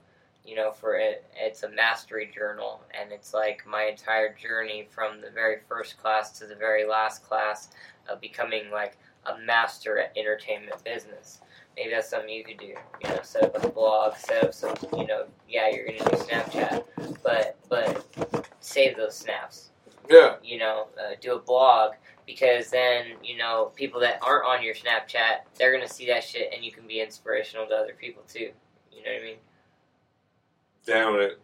you 0.45 0.57
know, 0.57 0.73
for 0.73 0.97
it. 0.97 1.25
It's 1.37 1.63
a 1.63 1.69
mastery 1.71 2.31
journal, 2.35 2.81
and 2.99 3.13
it's 3.13 3.33
like 3.35 3.65
my 3.67 3.85
entire 3.85 4.35
journey 4.35 4.89
from 4.91 5.21
the 5.21 5.31
very 5.31 5.59
first 5.69 5.97
class 5.99 6.39
to 6.39 6.47
the 6.47 6.57
very 6.57 6.87
last 6.87 7.25
class 7.25 7.69
of 8.09 8.21
becoming 8.21 8.71
like 8.71 8.99
a 9.27 9.39
master 9.39 9.99
at 9.99 10.17
entertainment 10.17 10.83
business. 10.85 11.41
Maybe 11.77 11.91
that's 11.91 12.11
something 12.11 12.29
you 12.29 12.45
could 12.45 12.59
do. 12.59 12.75
You 13.03 13.09
know, 13.09 13.21
set 13.23 13.45
up 13.45 13.65
a 13.65 13.69
blog, 13.69 14.17
set 14.17 14.45
up 14.45 14.53
some, 14.55 14.75
you 14.97 15.07
know, 15.07 15.27
yeah, 15.49 15.69
you're 15.71 15.87
gonna 15.87 15.99
do 15.99 16.17
Snapchat, 16.17 16.85
but 17.23 17.57
but 17.69 18.49
save 18.61 18.97
those 18.97 19.15
snaps 19.17 19.71
Yeah. 20.11 20.37
you 20.43 20.59
know, 20.59 20.89
uh, 20.99 21.15
do 21.21 21.35
a 21.35 21.39
blog 21.39 21.95
because 22.27 22.71
then, 22.71 23.07
you 23.23 23.37
know, 23.37 23.73
people 23.75 24.01
that 24.01 24.19
aren't 24.23 24.47
on 24.47 24.63
your 24.63 24.75
Snapchat, 24.75 25.41
they're 25.57 25.73
going 25.73 25.87
to 25.87 25.93
see 25.93 26.07
that 26.07 26.23
shit 26.25 26.53
and 26.55 26.65
you 26.65 26.71
can 26.73 26.87
be 26.87 27.01
inspirational 27.01 27.67
to 27.67 27.75
other 27.75 27.95
people 27.95 28.23
too. 28.29 28.51
You 28.93 29.03
know 29.05 29.13
what 29.13 29.21
I 29.21 29.25
mean? 29.25 29.37
Down 30.87 31.21
it. 31.21 31.39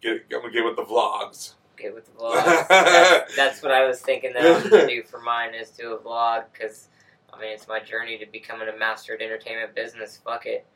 Get, 0.00 0.24
I'm 0.34 0.42
to 0.42 0.50
get 0.50 0.64
with 0.64 0.76
the 0.76 0.82
vlogs. 0.82 1.54
Get 1.76 1.94
with 1.94 2.06
the 2.06 2.12
vlogs. 2.20 2.68
that's, 2.68 3.36
that's 3.36 3.62
what 3.62 3.72
I 3.72 3.86
was 3.86 4.00
thinking 4.00 4.32
that 4.34 4.44
I'm 4.44 4.70
to 4.70 4.86
do 4.86 5.02
for 5.02 5.20
mine 5.20 5.54
is 5.54 5.70
do 5.70 5.94
a 5.94 5.98
vlog 5.98 6.44
because, 6.52 6.88
I 7.32 7.40
mean, 7.40 7.52
it's 7.52 7.68
my 7.68 7.80
journey 7.80 8.18
to 8.18 8.26
becoming 8.26 8.68
a 8.68 8.76
master 8.78 9.14
at 9.14 9.20
entertainment 9.22 9.74
business. 9.74 10.20
Fuck 10.24 10.46
it. 10.46 10.66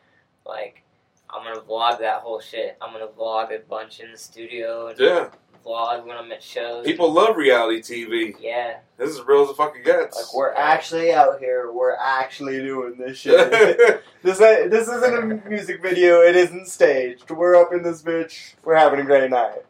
Like, 0.46 0.82
I'm 1.30 1.42
to 1.54 1.60
vlog 1.62 1.98
that 2.00 2.20
whole 2.20 2.40
shit. 2.40 2.76
I'm 2.80 2.92
to 3.00 3.06
vlog 3.18 3.54
a 3.54 3.60
bunch 3.60 4.00
in 4.00 4.12
the 4.12 4.18
studio 4.18 4.88
and 4.88 4.98
Yeah. 4.98 5.28
Vlog 5.64 6.06
when 6.06 6.16
I'm 6.16 6.30
at 6.32 6.42
shows. 6.42 6.84
People 6.84 7.12
love 7.12 7.36
reality 7.36 7.80
TV. 7.80 8.36
Yeah. 8.40 8.78
This 8.96 9.10
is 9.10 9.20
real 9.22 9.42
as 9.42 9.50
it 9.50 9.56
fucking 9.56 9.82
gets. 9.82 10.16
Like 10.16 10.34
we're 10.34 10.52
actually 10.54 11.12
out 11.12 11.38
here. 11.38 11.72
We're 11.72 11.96
actually 11.96 12.58
doing 12.60 12.96
this 12.98 13.18
shit. 13.18 13.50
this 14.22 14.38
this 14.38 14.88
isn't 14.88 15.32
a 15.44 15.48
music 15.48 15.82
video. 15.82 16.20
It 16.20 16.36
isn't 16.36 16.68
staged. 16.68 17.30
We're 17.30 17.56
up 17.56 17.72
in 17.72 17.82
this 17.82 18.02
bitch. 18.02 18.54
We're 18.64 18.76
having 18.76 19.00
a 19.00 19.04
great 19.04 19.30
night. 19.30 19.64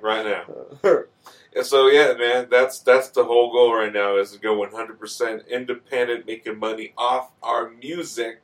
right 0.00 0.24
now. 0.24 1.04
And 1.54 1.66
so 1.66 1.88
yeah, 1.88 2.14
man, 2.14 2.48
that's 2.50 2.78
that's 2.78 3.10
the 3.10 3.24
whole 3.24 3.52
goal 3.52 3.74
right 3.74 3.92
now 3.92 4.16
is 4.16 4.32
to 4.32 4.38
go 4.38 4.56
100% 4.56 5.48
independent, 5.48 6.26
making 6.26 6.58
money 6.58 6.94
off 6.96 7.30
our 7.42 7.68
music, 7.68 8.40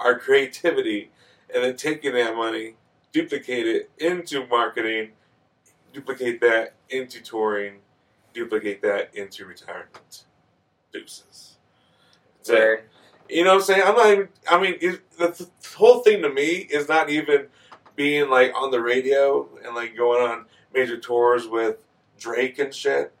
our 0.00 0.18
creativity, 0.18 1.10
and 1.54 1.62
then 1.62 1.76
taking 1.76 2.14
that 2.14 2.34
money, 2.34 2.76
duplicate 3.12 3.66
it 3.66 3.90
into 3.98 4.46
marketing, 4.46 5.10
duplicate 5.92 6.40
that 6.40 6.74
into 6.90 7.22
touring, 7.22 7.80
duplicate 8.32 8.82
that 8.82 9.14
into 9.14 9.44
retirement. 9.44 10.24
Deuces. 10.92 11.56
It. 12.48 12.52
Word. 12.52 12.82
You 13.28 13.44
know 13.44 13.50
what 13.50 13.56
I'm 13.56 13.62
saying? 13.62 13.82
I'm 13.84 13.94
not 13.94 14.10
even. 14.10 14.28
I 14.50 14.60
mean, 14.60 14.74
it, 14.80 15.00
the, 15.16 15.28
the 15.28 15.48
whole 15.76 16.00
thing 16.00 16.22
to 16.22 16.28
me 16.28 16.48
is 16.70 16.88
not 16.88 17.08
even 17.08 17.46
being 17.96 18.28
like 18.28 18.52
on 18.56 18.70
the 18.70 18.80
radio 18.80 19.48
and 19.64 19.74
like 19.74 19.96
going 19.96 20.22
on 20.22 20.46
major 20.74 20.98
tours 20.98 21.46
with 21.46 21.76
Drake 22.18 22.58
and 22.58 22.74
shit. 22.74 23.12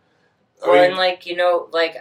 I 0.62 0.68
Well, 0.68 0.80
mean, 0.80 0.90
and 0.90 0.96
like 0.96 1.24
you 1.24 1.36
know, 1.36 1.68
like 1.72 1.96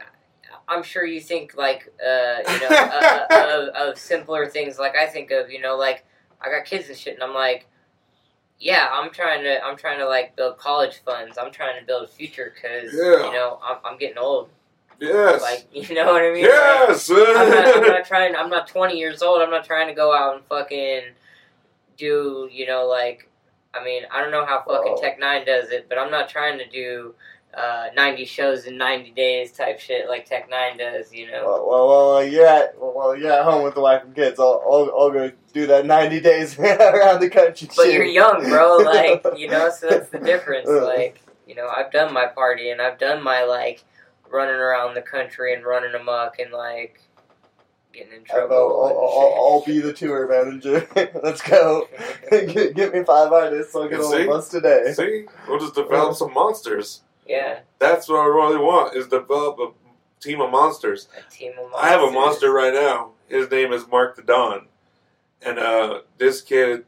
I'm 0.67 0.83
sure 0.83 1.05
you 1.05 1.21
think 1.21 1.55
like 1.55 1.93
uh, 2.05 2.37
you 2.51 2.59
know 2.59 2.67
uh, 2.69 3.25
uh, 3.31 3.69
of, 3.75 3.89
of 3.89 3.97
simpler 3.97 4.47
things. 4.47 4.77
Like 4.79 4.95
I 4.95 5.07
think 5.07 5.31
of 5.31 5.49
you 5.49 5.61
know, 5.61 5.77
like 5.77 6.05
I 6.41 6.49
got 6.49 6.65
kids 6.65 6.89
and 6.89 6.97
shit, 6.97 7.13
and 7.13 7.23
I'm 7.23 7.33
like, 7.33 7.67
yeah, 8.63 8.87
I'm 8.91 9.09
trying 9.11 9.43
to 9.43 9.61
I'm 9.63 9.75
trying 9.75 9.97
to 9.99 10.07
like 10.07 10.35
build 10.35 10.57
college 10.57 11.01
funds. 11.03 11.37
I'm 11.37 11.51
trying 11.51 11.79
to 11.79 11.85
build 11.85 12.03
a 12.03 12.07
future 12.07 12.53
because 12.53 12.93
Yeah. 12.93 13.25
you 13.25 13.33
know 13.33 13.59
I'm, 13.63 13.77
I'm 13.83 13.97
getting 13.97 14.19
old. 14.19 14.49
yes, 14.99 15.41
Like 15.41 15.67
you 15.89 15.95
know 15.95 16.05
what 16.13 16.21
I 16.21 16.31
mean? 16.31 16.43
Like, 16.43 16.51
yes. 16.51 17.09
I'm 17.09 17.17
not, 17.49 17.75
I'm 17.77 17.87
not 17.87 18.05
trying. 18.11 18.35
I'm 18.35 18.49
not 18.49 18.67
20 18.67 18.95
years 18.97 19.21
old. 19.23 19.41
I'm 19.41 19.49
not 19.49 19.65
trying 19.65 19.87
to 19.87 19.93
go 19.95 20.13
out 20.15 20.35
and 20.35 20.45
fucking 20.45 21.01
do. 21.97 22.47
You 22.51 22.67
know, 22.67 22.85
like, 22.87 23.27
I 23.73 23.83
mean, 23.83 24.03
I 24.11 24.21
don't 24.21 24.31
know 24.31 24.45
how 24.45 24.59
fucking 24.67 24.95
Oh. 24.97 25.01
Tech 25.01 25.19
N9ne 25.19 25.45
does 25.45 25.69
it, 25.71 25.87
but 25.89 25.97
I'm 25.97 26.11
not 26.11 26.29
trying 26.29 26.57
to 26.59 26.67
do 26.69 27.15
uh, 27.53 27.87
90 27.95 28.25
shows 28.25 28.65
in 28.65 28.77
90 28.77 29.11
days 29.11 29.51
type 29.51 29.79
shit 29.79 30.07
like 30.07 30.25
Tech 30.25 30.49
N9ne 30.49 30.77
does. 30.77 31.13
You 31.13 31.29
know. 31.31 31.43
Well, 31.45 31.67
well, 31.67 31.87
well, 31.87 32.25
you're 32.25 32.47
at 32.47 32.75
well, 32.79 33.15
you're 33.15 33.31
at 33.31 33.43
home 33.43 33.63
with 33.63 33.75
the 33.75 33.81
Wacom 33.81 34.15
kids. 34.15 34.39
I'll, 34.39 34.63
I'll, 34.65 34.91
I'll 34.97 35.11
go 35.11 35.31
do 35.53 35.67
that 35.67 35.85
90 35.85 36.19
days 36.21 36.57
around 36.59 37.19
the 37.19 37.29
country. 37.29 37.67
But 37.75 37.83
shit. 37.85 37.93
you're 37.93 38.05
young, 38.05 38.43
bro. 38.43 38.77
Like 38.91 39.23
you 39.37 39.47
know, 39.47 39.69
so 39.69 39.89
that's 39.89 40.09
the 40.09 40.19
difference. 40.19 40.67
Like 40.69 41.21
you 41.47 41.55
know, 41.55 41.67
I've 41.67 41.91
done 41.91 42.13
my 42.13 42.27
party 42.27 42.69
and 42.69 42.81
I've 42.81 42.97
done 42.97 43.23
my 43.23 43.43
like 43.43 43.83
running 44.29 44.55
around 44.55 44.95
the 44.95 45.01
country 45.01 45.53
and 45.53 45.65
running 45.65 45.93
amok 45.93 46.39
and 46.39 46.51
like 46.51 47.01
getting 47.93 48.13
in 48.13 48.19
I'll, 48.31 48.47
trouble. 48.47 48.55
I'll, 48.55 48.97
I'll, 48.97 49.53
I'll 49.53 49.65
be 49.65 49.79
the 49.79 49.93
tour 49.93 50.27
manager. 50.27 50.87
Let's 51.21 51.41
go. 51.41 51.87
get, 52.29 52.75
get 52.75 52.93
me 52.93 53.03
five 53.03 53.31
artists. 53.31 53.75
I'll 53.75 53.89
get 53.89 53.99
You 53.99 54.05
on 54.05 54.11
see? 54.11 54.21
the 54.23 54.27
bus 54.27 54.49
today. 54.49 54.93
See, 54.93 55.25
we'll 55.47 55.59
just 55.59 55.75
develop 55.75 56.15
some 56.15 56.33
monsters. 56.33 57.01
Yeah, 57.31 57.59
That's 57.79 58.09
what 58.09 58.19
I 58.19 58.25
really 58.25 58.57
want 58.57 58.93
is 58.97 59.07
develop 59.07 59.57
a 59.59 59.71
team 60.19 60.41
of 60.41 60.51
monsters. 60.51 61.07
a 61.17 61.31
team 61.31 61.51
of 61.53 61.71
monsters. 61.71 61.79
I 61.81 61.87
have 61.87 62.01
a 62.01 62.11
monster 62.11 62.51
right 62.51 62.73
now. 62.73 63.11
His 63.29 63.49
name 63.49 63.71
is 63.71 63.87
Mark 63.87 64.17
the 64.17 64.21
Don, 64.21 64.67
and 65.41 65.57
uh, 65.57 66.01
this 66.17 66.41
kid 66.41 66.83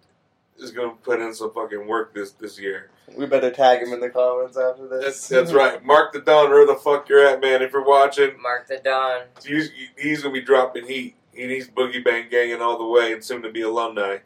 is 0.60 0.72
gonna 0.72 0.96
put 1.02 1.22
in 1.22 1.34
some 1.34 1.54
fucking 1.54 1.88
work 1.88 2.14
this 2.14 2.32
this 2.32 2.60
year. 2.60 2.90
We 3.18 3.26
better 3.26 3.52
tag 3.52 3.82
him 3.82 3.94
in 3.94 4.02
the 4.02 4.10
comments 4.10 4.58
after 4.58 4.86
this. 4.90 5.04
That's 5.06 5.28
that's 5.30 5.54
right. 5.54 5.84
Mark 5.86 6.12
the 6.12 6.20
Don, 6.20 6.50
where 6.50 6.68
the 6.68 6.76
fuck 6.76 7.08
you're 7.08 7.26
at, 7.26 7.40
man? 7.40 7.62
If 7.62 7.72
you're 7.72 7.86
watching, 7.86 8.42
Mark 8.42 8.68
the 8.68 8.82
Don. 8.84 9.22
he's, 9.46 9.72
he's 9.98 10.22
gonna 10.24 10.34
be 10.34 10.42
dropping 10.42 10.86
heat. 10.88 11.16
He 11.32 11.48
needs 11.48 11.70
boogie 11.70 12.04
bang 12.04 12.28
ganging 12.30 12.62
all 12.62 12.78
the 12.78 12.86
way, 12.86 13.14
and 13.14 13.24
soon 13.24 13.42
to 13.44 13.50
be 13.52 13.62
Illumni. 13.62 14.20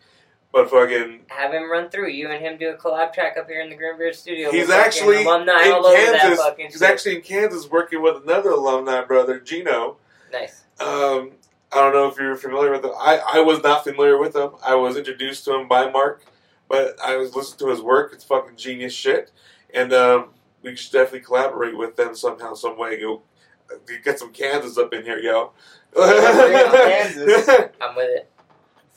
But 0.53 0.69
fucking, 0.71 1.21
Have 1.27 1.53
him 1.53 1.69
run 1.69 1.89
through 1.89 2.09
you 2.09 2.29
and 2.29 2.43
him 2.43 2.57
do 2.57 2.69
a 2.69 2.77
collab 2.77 3.13
track 3.13 3.35
up 3.37 3.47
here 3.47 3.61
in 3.61 3.69
the 3.69 3.75
Grimbeard 3.75 4.15
studio. 4.15 4.49
he's 4.49 4.69
actually 4.69 5.17
Illumni 5.17 5.65
in 5.65 5.71
all 5.73 5.85
over 5.85 6.11
that 6.11 6.21
Kansas. 6.21 6.55
He's 6.57 6.81
shit. 6.81 6.89
actually 6.89 7.15
in 7.17 7.21
Kansas 7.21 7.69
working 7.69 8.01
with 8.01 8.23
another 8.23 8.51
Illumni 8.51 9.05
brother, 9.07 9.39
Gino. 9.39 9.97
nice. 10.31 10.63
Um, 10.79 11.31
I 11.71 11.81
don't 11.81 11.93
know 11.93 12.07
if 12.07 12.17
you're 12.17 12.37
familiar 12.37 12.71
with 12.71 12.85
him. 12.85 12.91
I, 12.97 13.19
I 13.33 13.39
was 13.41 13.61
not 13.61 13.83
familiar 13.83 14.17
with 14.17 14.35
him. 14.35 14.51
I 14.65 14.75
was 14.75 14.95
introduced 14.95 15.43
to 15.45 15.53
him 15.53 15.67
by 15.67 15.89
Mark, 15.91 16.23
but 16.69 16.95
I 17.03 17.17
was 17.17 17.35
listening 17.35 17.59
to 17.67 17.69
his 17.73 17.81
work. 17.81 18.11
It's 18.13 18.23
fucking 18.23 18.55
genius 18.55 18.93
shit. 18.93 19.31
And 19.73 19.91
um, 19.91 20.29
we 20.63 20.75
should 20.77 20.93
definitely 20.93 21.21
collaborate 21.21 21.77
with 21.77 21.97
them 21.97 22.15
somehow, 22.15 22.53
some 22.53 22.77
way. 22.77 23.01
Get 24.03 24.17
some 24.17 24.31
Kansas 24.31 24.77
up 24.77 24.93
in 24.93 25.03
here, 25.03 25.19
yo. 25.19 25.51
Kansas. 25.95 27.49
I'm 27.81 27.95
with 27.95 28.09
it. 28.17 28.31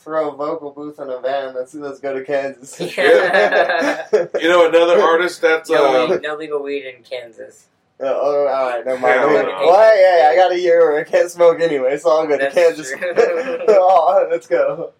Throw 0.03 0.31
a 0.31 0.35
vocal 0.35 0.71
booth 0.71 0.99
in 0.99 1.09
a 1.09 1.19
van. 1.19 1.53
Let's 1.53 1.75
let's 1.75 1.99
go 1.99 2.17
to 2.17 2.25
Kansas. 2.25 2.79
Yeah. 2.79 4.07
you 4.39 4.49
know 4.49 4.67
another 4.67 4.99
artist 4.99 5.41
that's 5.41 5.69
No, 5.69 6.05
uh, 6.05 6.09
weed, 6.09 6.21
no 6.23 6.35
legal 6.35 6.63
weed 6.63 6.85
in 6.85 7.03
Kansas. 7.03 7.67
Uh, 7.99 8.05
oh, 8.05 8.47
all 8.47 8.69
right, 8.69 8.83
never 8.83 8.99
mind. 8.99 9.19
Hell 9.19 9.27
Well, 9.27 9.45
no. 9.45 9.67
well, 9.67 10.01
yeah, 10.01 10.23
yeah, 10.23 10.29
I 10.31 10.35
got 10.35 10.51
a 10.51 10.59
year 10.59 10.79
where 10.91 10.99
I 10.99 11.03
can't 11.03 11.29
smoke 11.29 11.59
anyway, 11.61 11.97
so 11.97 12.09
I'll 12.09 12.25
go 12.25 12.35
to 12.35 12.45
That's 12.45 12.55
Kansas. 12.55 12.89
true. 12.89 12.99
oh, 13.69 14.27
let's 14.31 14.47
go. 14.47 14.91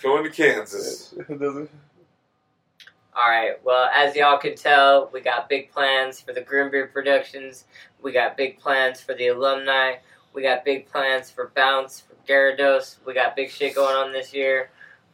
going 0.00 0.22
to 0.22 0.30
Kansas. 0.30 1.12
All 1.28 3.28
right. 3.28 3.54
Well, 3.64 3.90
as 3.92 4.14
y'all 4.14 4.38
can 4.38 4.54
tell, 4.54 5.10
we 5.12 5.22
got 5.22 5.48
big 5.48 5.72
plans 5.72 6.20
for 6.20 6.32
the 6.32 6.40
Grimbeard 6.40 6.92
Productions. 6.92 7.64
We 8.00 8.12
got 8.12 8.36
big 8.36 8.60
plans 8.60 9.00
for 9.00 9.12
the 9.14 9.24
Illumni. 9.24 9.96
We 10.36 10.42
got 10.42 10.66
big 10.66 10.92
plans 10.92 11.30
for 11.30 11.50
Bounce, 11.56 12.00
for 12.00 12.14
Gyarados. 12.30 12.96
We 13.06 13.14
got 13.14 13.34
big 13.34 13.50
shit 13.50 13.74
going 13.74 13.96
on 13.96 14.12
this 14.12 14.34
year. 14.34 14.68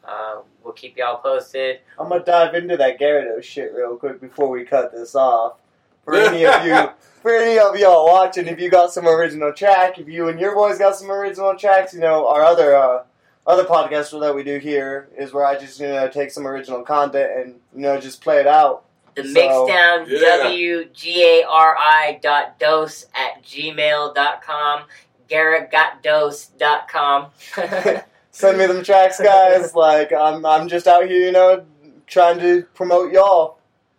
Uh, 0.04 0.40
we'll 0.64 0.72
keep 0.72 0.96
y'all 0.96 1.18
posted. 1.18 1.78
I'm 1.96 2.08
gonna 2.08 2.24
dive 2.24 2.56
into 2.56 2.76
that 2.76 2.98
Gyarados 2.98 3.44
shit 3.44 3.72
real 3.72 3.96
quick 3.96 4.20
before 4.20 4.48
we 4.48 4.64
cut 4.64 4.90
this 4.90 5.14
off. 5.14 5.58
For 6.04 6.16
any 6.16 6.44
of 6.44 6.66
you, 6.66 6.90
for 7.22 7.36
any 7.36 7.56
of 7.60 7.76
y'all 7.76 8.06
watching, 8.06 8.48
if 8.48 8.58
you 8.58 8.68
got 8.68 8.92
some 8.92 9.06
original 9.06 9.52
track, 9.52 9.96
if 10.00 10.08
you 10.08 10.26
and 10.26 10.40
your 10.40 10.56
boys 10.56 10.78
got 10.78 10.96
some 10.96 11.08
original 11.08 11.54
tracks, 11.54 11.94
you 11.94 12.00
know 12.00 12.26
our 12.26 12.42
other 12.42 12.74
uh, 12.74 13.04
other 13.46 13.62
podcast 13.62 14.18
that 14.18 14.34
we 14.34 14.42
do 14.42 14.58
here 14.58 15.08
is 15.16 15.32
where 15.32 15.46
I 15.46 15.56
just 15.56 15.78
you 15.78 15.86
know 15.86 16.08
take 16.08 16.32
some 16.32 16.48
original 16.48 16.82
content 16.82 17.30
and 17.38 17.54
you 17.76 17.82
know 17.82 18.00
just 18.00 18.22
play 18.22 18.40
it 18.40 18.48
out. 18.48 18.86
The 19.14 19.22
So, 19.22 19.68
mixdown, 19.68 20.06
yeah. 20.08 20.38
W-G-A-R-I 20.38 22.18
dot 22.22 22.58
dose 22.58 23.04
at 23.14 23.44
gmail 23.44 24.14
dot 24.16 24.42
com. 24.42 24.84
GarrettGotDose 25.32 26.56
dot 26.58 26.88
com. 26.88 27.26
Send 28.30 28.58
me 28.58 28.66
them 28.66 28.82
tracks, 28.84 29.20
guys. 29.20 29.74
like 29.74 30.12
I'm, 30.12 30.44
I'm 30.46 30.68
just 30.68 30.86
out 30.86 31.06
here, 31.06 31.20
you 31.26 31.32
know, 31.32 31.64
trying 32.06 32.38
to 32.40 32.62
promote 32.74 33.12
y'all, 33.12 33.58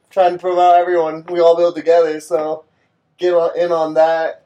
trying 0.09 0.33
to 0.33 0.39
promote 0.39 0.75
everyone. 0.75 1.23
We 1.29 1.39
all 1.39 1.55
build 1.55 1.75
together, 1.75 2.19
so 2.19 2.65
get 3.17 3.33
in 3.55 3.71
on 3.71 3.93
that. 3.95 4.45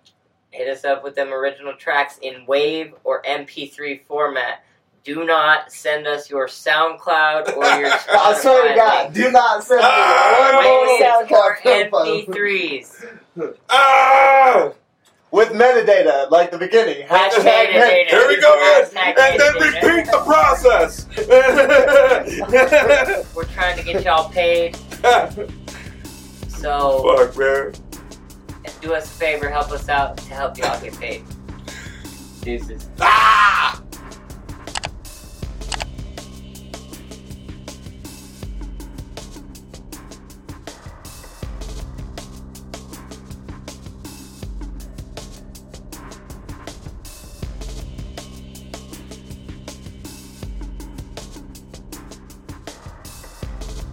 Hit 0.51 0.67
us 0.69 0.83
up 0.85 1.03
with 1.03 1.15
them 1.15 1.31
original 1.33 1.73
tracks 1.73 2.17
in 2.21 2.45
WAVE 2.47 2.93
or 3.03 3.21
MP3 3.23 4.01
format. 4.07 4.63
Do 5.03 5.23
not 5.23 5.71
send 5.71 6.05
us 6.05 6.29
your 6.29 6.47
SoundCloud 6.47 7.55
or 7.55 7.63
your 7.79 7.89
Spotify 7.89 8.07
I 8.09 8.37
swear 8.41 8.67
to 8.69 8.75
God, 8.75 9.13
do 9.13 9.31
not 9.31 9.63
send 9.63 9.79
me 9.79 9.85
Ah! 9.87 10.51
one 10.53 10.63
more 10.65 10.87
or 10.87 10.99
SoundCloud 11.25 11.61
profile. 11.61 12.05
MP3s. 12.25 13.53
Ah! 13.69 14.71
With 15.31 15.49
metadata, 15.49 16.29
like 16.31 16.51
the 16.51 16.57
beginning. 16.57 17.05
Hashtag 17.07 17.29
Hashtag 17.31 17.67
metadata. 17.69 18.07
Here 18.07 18.27
we 18.27 18.39
go. 18.39 18.81
Hashtag 18.83 19.17
And 19.17 19.39
then 19.39 19.53
repeat 19.55 20.05
the 20.11 20.21
process. 20.25 21.05
We're 23.35 23.43
trying 23.45 23.77
to 23.77 23.83
get 23.83 24.03
y'all 24.03 24.29
paid, 24.29 24.75
so 26.47 27.03
Fuck, 27.15 27.37
man. 27.37 27.73
do 28.81 28.93
us 28.93 29.05
a 29.05 29.09
favor, 29.17 29.49
help 29.49 29.71
us 29.71 29.89
out 29.89 30.17
to 30.17 30.33
help 30.33 30.57
y'all 30.57 30.79
get 30.81 30.97
paid. 30.99 31.23
Deuces. 32.41 32.89
Ah! 33.01 33.81